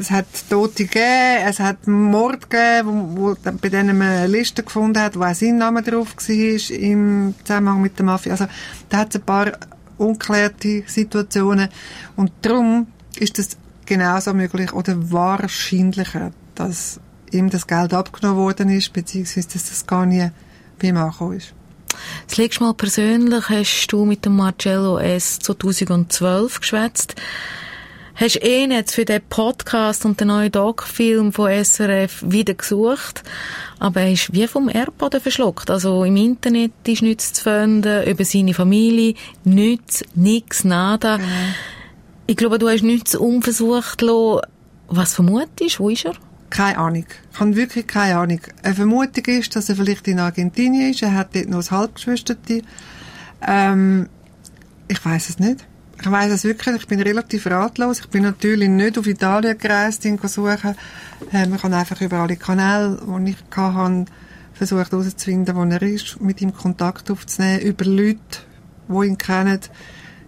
es 0.00 0.10
hat 0.10 0.26
Tote 0.48 0.84
gegeben, 0.84 1.44
es 1.46 1.60
hat 1.60 1.86
Mord 1.86 2.48
gegeben, 2.48 3.16
wo, 3.16 3.34
wo 3.34 3.36
bei 3.60 3.68
denen 3.68 3.98
man 3.98 4.08
eine 4.08 4.26
Liste 4.28 4.62
gefunden 4.62 4.98
hat, 5.00 5.18
wo 5.18 5.24
auch 5.24 5.34
sein 5.34 5.58
Name 5.58 5.82
drauf 5.82 6.16
war 6.16 6.76
im 6.78 7.34
Zusammenhang 7.44 7.82
mit 7.82 7.98
der 7.98 8.06
Mafia. 8.06 8.32
Also 8.32 8.46
da 8.88 8.98
hat 8.98 9.14
es 9.14 9.20
ein 9.20 9.26
paar 9.26 9.52
unklärte 9.98 10.84
Situationen. 10.86 11.68
Und 12.16 12.32
darum 12.40 12.86
ist 13.18 13.38
es 13.38 13.58
genauso 13.86 14.34
möglich 14.34 14.72
oder 14.72 15.10
wahrscheinlicher, 15.10 16.32
dass 16.54 17.00
ihm 17.30 17.50
das 17.50 17.66
Geld 17.66 17.92
abgenommen 17.92 18.38
worden 18.38 18.68
ist, 18.70 18.92
beziehungsweise 18.92 19.48
dass 19.48 19.68
das 19.68 19.86
gar 19.86 20.06
nie 20.06 20.30
bei 20.78 20.88
ihm 20.88 20.96
angekommen 20.96 21.38
ist. 21.38 21.54
Das 22.28 22.38
letzte 22.38 22.64
Mal 22.64 22.74
persönlich 22.74 23.48
hast 23.48 23.88
du 23.88 24.04
mit 24.04 24.24
dem 24.24 24.36
Marcello 24.36 24.98
S. 24.98 25.38
2012 25.38 26.60
geschwätzt. 26.60 27.14
Hast 28.16 28.44
ihn 28.44 28.70
jetzt 28.70 28.94
für 28.94 29.04
den 29.04 29.22
Podcast 29.28 30.04
und 30.04 30.20
den 30.20 30.28
neuen 30.28 30.52
Doc-Film 30.52 31.32
von 31.32 31.50
SRF 31.50 32.22
wieder 32.24 32.54
gesucht, 32.54 33.24
aber 33.80 34.02
er 34.02 34.12
ist 34.12 34.32
wie 34.32 34.46
vom 34.46 34.68
Erdboden 34.68 35.20
verschluckt. 35.20 35.68
Also 35.68 36.04
im 36.04 36.16
Internet 36.16 36.72
ist 36.86 37.02
nichts 37.02 37.32
zu 37.32 37.42
finden, 37.42 38.04
über 38.04 38.24
seine 38.24 38.54
Familie, 38.54 39.14
nichts, 39.42 40.04
nix, 40.14 40.62
nada. 40.62 41.18
Ich 42.26 42.36
glaube, 42.36 42.58
du 42.58 42.68
hast 42.68 42.82
nichts 42.82 43.14
unversucht 43.14 44.00
lassen. 44.00 44.40
Was 44.88 45.14
vermutest 45.14 45.78
Wo 45.78 45.90
ist 45.90 46.06
er? 46.06 46.14
Keine 46.48 46.78
Ahnung. 46.78 47.04
Ich 47.32 47.40
habe 47.40 47.56
wirklich 47.56 47.86
keine 47.86 48.16
Ahnung. 48.16 48.40
Eine 48.62 48.74
Vermutung 48.74 49.24
ist, 49.26 49.54
dass 49.56 49.68
er 49.68 49.76
vielleicht 49.76 50.08
in 50.08 50.20
Argentinien 50.20 50.90
ist. 50.90 51.02
Er 51.02 51.14
hat 51.14 51.34
dort 51.34 51.48
noch 51.48 51.58
ein 51.58 51.70
Halbgeschwisterte. 51.70 52.62
Ähm, 53.46 54.08
ich 54.88 55.04
weiß 55.04 55.30
es 55.30 55.38
nicht. 55.38 55.66
Ich 56.00 56.10
weiß 56.10 56.32
es 56.32 56.44
wirklich. 56.44 56.76
Ich 56.76 56.86
bin 56.86 57.00
relativ 57.02 57.46
ratlos. 57.46 58.00
Ich 58.00 58.08
bin 58.08 58.22
natürlich 58.22 58.68
nicht 58.68 58.98
auf 58.98 59.06
Italien 59.06 59.58
gereist, 59.58 60.04
ihn 60.04 60.18
zu 60.18 60.28
suchen. 60.28 60.76
Ähm, 61.32 61.54
ich 61.54 61.62
habe 61.62 61.76
einfach 61.76 62.00
über 62.00 62.18
alle 62.18 62.36
Kanäle, 62.36 63.00
die 63.04 63.30
ich 63.30 63.56
hatte, 63.56 64.04
versucht 64.54 64.92
herauszufinden, 64.92 65.56
wo 65.56 65.64
er 65.64 65.82
ist, 65.82 66.20
mit 66.20 66.40
ihm 66.40 66.54
Kontakt 66.54 67.10
aufzunehmen, 67.10 67.60
über 67.62 67.84
Leute, 67.84 68.18
die 68.88 69.06
ihn 69.06 69.18
kennen, 69.18 69.60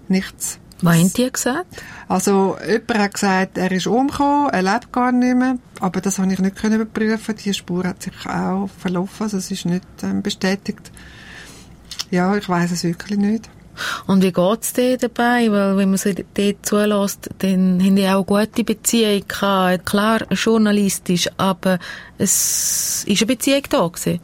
nichts. 0.08 0.58
Was 0.82 0.96
haben 0.96 1.12
die 1.12 1.32
gesagt? 1.32 1.82
Also, 2.06 2.56
jemand 2.66 2.98
hat 2.98 3.14
gesagt, 3.14 3.58
er 3.58 3.72
ist 3.72 3.86
umgekommen, 3.86 4.50
er 4.50 4.62
lebt 4.62 4.92
gar 4.92 5.10
nicht 5.10 5.34
mehr. 5.34 5.58
Aber 5.80 6.00
das 6.00 6.18
habe 6.18 6.32
ich 6.32 6.38
nicht 6.38 6.56
können 6.56 6.80
überprüfen. 6.80 7.34
Die 7.36 7.54
Spur 7.54 7.84
hat 7.84 8.02
sich 8.02 8.14
auch 8.26 8.68
verlaufen. 8.78 9.24
Also, 9.24 9.38
es 9.38 9.50
ist 9.50 9.64
nicht 9.64 9.86
ähm, 10.02 10.22
bestätigt. 10.22 10.92
Ja, 12.10 12.36
ich 12.36 12.48
weiß 12.48 12.72
es 12.72 12.84
wirklich 12.84 13.18
nicht. 13.18 13.48
Und 14.06 14.22
wie 14.22 14.32
geht's 14.32 14.72
dir 14.72 14.96
dabei? 14.96 15.50
Weil, 15.50 15.76
wenn 15.76 15.90
man 15.90 15.98
sie 15.98 16.14
dort 16.14 16.66
zulässt, 16.66 17.30
dann 17.38 17.80
haben 17.82 17.96
die 17.96 18.08
auch 18.08 18.24
gute 18.24 18.64
Beziehungen 18.64 19.26
gehabt. 19.26 19.86
Klar, 19.86 20.26
journalistisch, 20.30 21.28
aber 21.36 21.78
es 22.18 23.04
ist 23.06 23.22
eine 23.22 23.26
Beziehung 23.26 23.62
da 23.70 23.88
gewesen. 23.88 24.20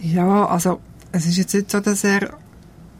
Ja, 0.00 0.46
also, 0.46 0.80
es 1.12 1.26
ist 1.26 1.38
jetzt 1.38 1.54
nicht 1.54 1.70
so, 1.70 1.80
dass 1.80 2.04
er 2.04 2.34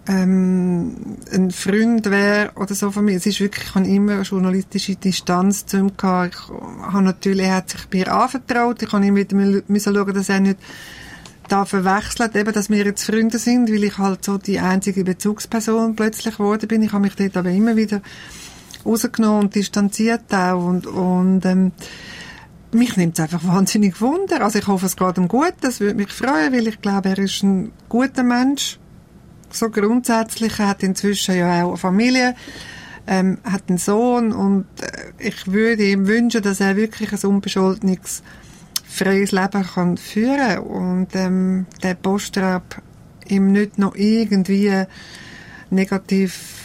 ähm, 0.09 1.19
ein 1.33 1.51
Freund 1.51 2.11
wäre 2.11 2.53
oder 2.57 2.75
so 2.75 2.91
von 2.91 3.05
mir. 3.05 3.17
Es 3.17 3.27
ist 3.27 3.41
wirklich, 3.41 3.69
ich 3.69 3.75
habe 3.75 3.87
immer 3.87 4.13
eine 4.15 4.23
journalistische 4.23 4.97
Distanz 4.97 5.67
zu 5.67 5.77
ihm 5.77 5.97
gehabt. 5.97 6.35
Ich 6.35 6.93
habe 6.93 7.03
natürlich, 7.03 7.47
er 7.47 7.57
hat 7.57 7.71
sich 7.71 7.83
mir 7.93 8.13
anvertraut. 8.13 8.83
Ich 8.83 8.91
habe 8.91 9.05
ihm 9.05 9.17
wieder 9.17 9.37
müssen 9.37 9.95
schauen, 9.95 10.15
dass 10.15 10.29
er 10.31 10.41
nicht 10.41 10.59
da 11.49 11.65
verwechselt, 11.65 12.37
eben, 12.37 12.53
dass 12.53 12.71
wir 12.71 12.85
jetzt 12.85 13.05
Freunde 13.05 13.39
sind, 13.39 13.71
weil 13.71 13.85
ich 13.85 13.99
halt 13.99 14.25
so 14.25 14.39
die 14.39 14.59
einzige 14.59 15.05
Bezugsperson 15.05 15.95
plötzlich 15.95 16.37
geworden 16.37 16.69
bin. 16.69 16.83
Ich 16.83 16.93
habe 16.93 17.03
mich 17.03 17.15
dort 17.15 17.37
aber 17.37 17.51
immer 17.51 17.77
wieder 17.77 18.01
rausgenommen 18.85 19.45
und 19.45 19.55
distanziert 19.55 20.33
auch 20.33 20.65
und, 20.65 20.87
und 20.87 21.45
ähm, 21.45 21.73
mich 22.73 22.97
nimmt 22.97 23.19
es 23.19 23.23
einfach 23.23 23.47
wahnsinnig 23.47 24.01
Wunder. 24.01 24.43
Also 24.43 24.59
ich 24.59 24.67
hoffe, 24.67 24.87
es 24.87 24.97
geht 24.97 25.17
ihm 25.17 25.29
gut. 25.29 25.55
Das 25.61 25.81
würde 25.81 25.95
mich 25.95 26.13
freuen, 26.13 26.53
weil 26.53 26.69
ich 26.69 26.81
glaube, 26.81 27.11
er 27.11 27.19
ist 27.19 27.43
ein 27.43 27.73
guter 27.89 28.23
Mensch 28.23 28.79
so 29.51 29.71
grundsätzlich. 29.71 30.59
Er 30.59 30.69
hat 30.69 30.83
inzwischen 30.83 31.37
ja 31.37 31.65
auch 31.65 31.69
eine 31.69 31.77
Familie, 31.77 32.35
ähm, 33.07 33.39
hat 33.45 33.65
einen 33.69 33.79
Sohn 33.79 34.33
und 34.33 34.67
äh, 34.81 35.27
ich 35.29 35.51
würde 35.51 35.85
ihm 35.85 36.07
wünschen, 36.07 36.43
dass 36.43 36.61
er 36.61 36.77
wirklich 36.77 37.13
ein 37.13 37.31
unbescholtenes, 37.31 38.23
freies 38.87 39.33
Leben 39.33 39.63
kann 39.63 39.97
führen 39.97 40.59
und 40.59 41.09
ähm, 41.15 41.67
der 41.83 41.95
Postraub 41.95 42.83
ihm 43.29 43.53
nicht 43.53 43.79
noch 43.79 43.95
irgendwie 43.95 44.85
negativ 45.71 46.59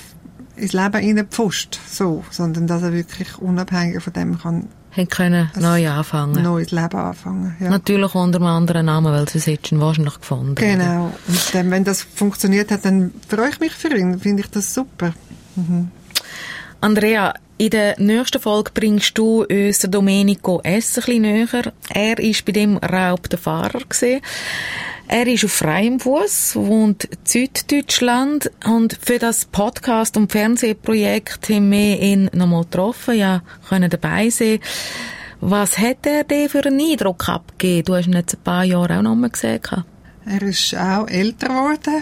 ins 0.56 0.74
Leben 0.74 1.02
hineinpfuscht, 1.02 1.80
so, 1.90 2.24
sondern 2.30 2.68
dass 2.68 2.84
er 2.84 2.94
wirklich 2.94 3.38
unabhängig 3.40 4.02
von 4.02 4.14
dem 4.14 4.40
kann 4.40 4.68
haben 4.96 5.10
können 5.10 5.52
neu 5.60 5.90
anfangen. 5.90 6.44
Neues 6.44 6.72
Leben 6.72 6.96
anfangen, 6.96 7.56
ja. 7.60 7.70
Natürlich 7.70 8.16
unter 8.16 8.38
einem 8.40 8.48
anderen 8.48 8.86
Namen, 8.86 9.12
weil 9.12 9.22
hättest 9.26 9.48
du 9.48 9.76
ihn 9.76 9.82
wahrscheinlich 9.82 10.20
gefunden. 10.20 10.56
Genau. 10.56 10.84
Oder? 10.84 11.14
Und 11.28 11.56
ähm, 11.56 11.72
wenn 11.72 11.84
das 11.84 12.04
funktioniert 12.04 12.72
hat, 12.72 12.86
dann 12.86 13.12
freue 13.28 13.50
ich 13.50 13.60
mich 13.60 13.74
für 13.74 13.96
ihn. 13.96 14.20
Finde 14.20 14.44
ich 14.44 14.50
das 14.50 14.74
super. 14.74 15.14
Mhm. 15.56 15.92
Andrea, 16.82 17.34
in 17.58 17.70
der 17.70 18.00
nächsten 18.00 18.42
Folge 18.42 18.72
bringst 18.74 19.18
du 19.18 19.44
uns 19.44 19.80
Domenico 19.80 20.60
S. 20.64 20.98
ein 20.98 21.04
bisschen 21.04 21.22
näher. 21.22 21.74
Er 21.90 22.18
war 22.18 22.36
bei 22.46 22.52
dem 22.52 22.78
Raub 22.78 23.30
der 23.30 23.40
Fahrer. 23.40 23.80
Gewesen. 23.80 24.22
Er 25.16 25.28
ist 25.28 25.46
auf 25.46 25.52
freiem 25.52 26.00
Fuß, 26.00 26.56
wohnt 26.56 27.04
in 27.04 27.18
Süddeutschland 27.24 28.50
und 28.66 28.98
für 29.00 29.20
das 29.20 29.46
Podcast- 29.46 30.18
und 30.18 30.32
Fernsehprojekt 30.32 31.50
haben 31.50 31.70
wir 31.70 32.00
ihn 32.00 32.32
nochmal 32.34 32.64
getroffen, 32.64 33.20
ja, 33.20 33.44
können 33.70 33.92
dabei 33.92 34.32
sein. 34.32 34.58
Was 35.40 35.78
hat 35.78 36.08
er 36.08 36.24
dir 36.24 36.50
für 36.50 36.66
einen 36.66 36.82
Eindruck 36.82 37.30
abgegeben? 37.30 37.86
Du 37.86 37.94
hast 37.94 38.08
ihn 38.08 38.14
jetzt 38.14 38.34
ein 38.34 38.44
paar 38.44 38.64
Jahre 38.64 38.98
auch 38.98 39.02
noch 39.04 39.14
mal 39.14 39.30
gesehen. 39.30 39.62
Er 40.26 40.42
ist 40.42 40.76
auch 40.76 41.08
älter 41.08 41.48
geworden. 41.48 42.02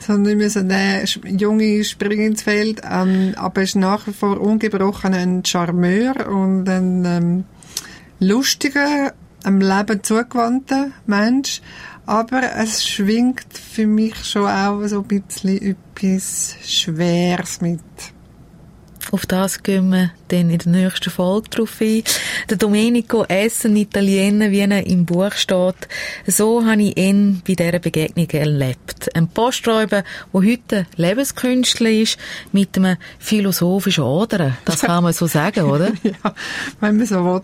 so 0.00 0.12
nicht 0.18 0.36
mehr 0.36 0.50
so 0.50 0.60
ein 0.60 1.38
junge 1.38 1.84
Spring 1.84 2.20
ins 2.20 2.42
Feld, 2.42 2.82
ähm, 2.84 3.32
aber 3.36 3.62
er 3.62 3.64
ist 3.64 3.76
nach 3.76 4.06
wie 4.06 4.12
vor 4.12 4.38
ungebrochen 4.38 5.14
ein 5.14 5.42
Charmeur 5.42 6.28
und 6.28 6.68
ein 6.68 7.04
ähm, 7.06 7.44
lustiger 8.20 9.14
einem 9.44 9.60
Leben 9.60 10.02
zugewandter 10.02 10.90
Mensch. 11.06 11.60
Aber 12.06 12.42
es 12.56 12.86
schwingt 12.86 13.46
für 13.52 13.86
mich 13.86 14.14
schon 14.24 14.46
auch 14.46 14.86
so 14.86 15.00
ein 15.08 15.22
bisschen 15.22 15.76
etwas 15.94 16.56
Schweres 16.62 17.60
mit. 17.60 17.80
Auf 19.10 19.26
das 19.26 19.62
gehen 19.62 19.90
wir 19.90 20.10
dann 20.28 20.50
in 20.50 20.58
der 20.58 20.72
nächsten 20.72 21.10
Folge 21.10 21.48
drauf 21.48 21.80
ein. 21.80 22.02
Der 22.50 22.56
Domenico 22.56 23.24
ein 23.28 23.76
Italiener, 23.76 24.50
wie 24.50 24.60
er 24.60 24.86
im 24.86 25.04
Buch 25.04 25.32
steht, 25.32 25.88
so 26.26 26.64
habe 26.64 26.82
ich 26.82 26.96
ihn 26.96 27.40
bei 27.46 27.54
dieser 27.54 27.78
Begegnung 27.78 28.28
erlebt. 28.30 29.14
Ein 29.14 29.28
Posträuber, 29.28 30.02
der 30.32 30.42
heute 30.42 30.86
Lebenskünstler 30.96 31.90
ist, 31.90 32.18
mit 32.50 32.76
einem 32.76 32.96
philosophischen 33.18 34.04
Oder. 34.04 34.56
Das 34.64 34.80
kann 34.80 35.04
man 35.04 35.12
so 35.12 35.26
sagen, 35.26 35.64
oder? 35.66 35.92
ja, 36.02 36.34
wenn 36.80 36.96
man 36.96 37.06
so 37.06 37.24
will. 37.24 37.42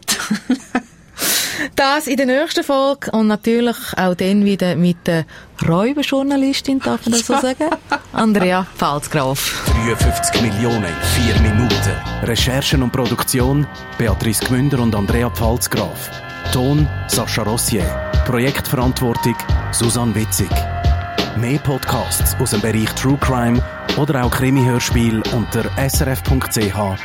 Das 1.77 2.07
in 2.07 2.17
der 2.17 2.27
nächsten 2.27 2.65
Folge 2.65 3.11
und 3.13 3.27
natürlich 3.27 3.77
auch 3.97 4.15
dann 4.15 4.45
wieder 4.45 4.77
mit 4.77 5.07
der 5.07 5.25
Räuberjournalistin, 5.67 6.81
darf 6.81 7.05
man 7.07 7.13
das 7.13 7.27
so 7.27 7.35
sagen? 7.35 7.71
Andrea 8.13 8.67
Pfalzgraf. 8.77 9.71
53 9.85 10.43
Millionen, 10.43 10.95
4 11.17 11.41
Minuten. 11.41 11.71
Recherchen 12.23 12.83
und 12.83 12.93
Produktion 12.93 13.67
Beatrice 13.99 14.45
Gmünder 14.45 14.81
und 14.81 14.95
Andrea 14.95 15.31
Pfalzgraf. 15.31 16.11
Ton 16.53 16.89
Sascha 17.09 17.43
Rossier. 17.43 17.85
Projektverantwortung 18.27 19.37
Susanne 19.73 20.15
Witzig. 20.15 20.51
Mehr 21.37 21.59
Podcasts 21.59 22.37
aus 22.41 22.51
dem 22.51 22.61
Bereich 22.61 22.93
True 22.95 23.19
Crime 23.21 23.63
oder 23.97 24.25
auch 24.25 24.31
Krimi-Hörspiel 24.31 25.23
unter 25.33 25.65
srf.ch-audio. 25.89 26.99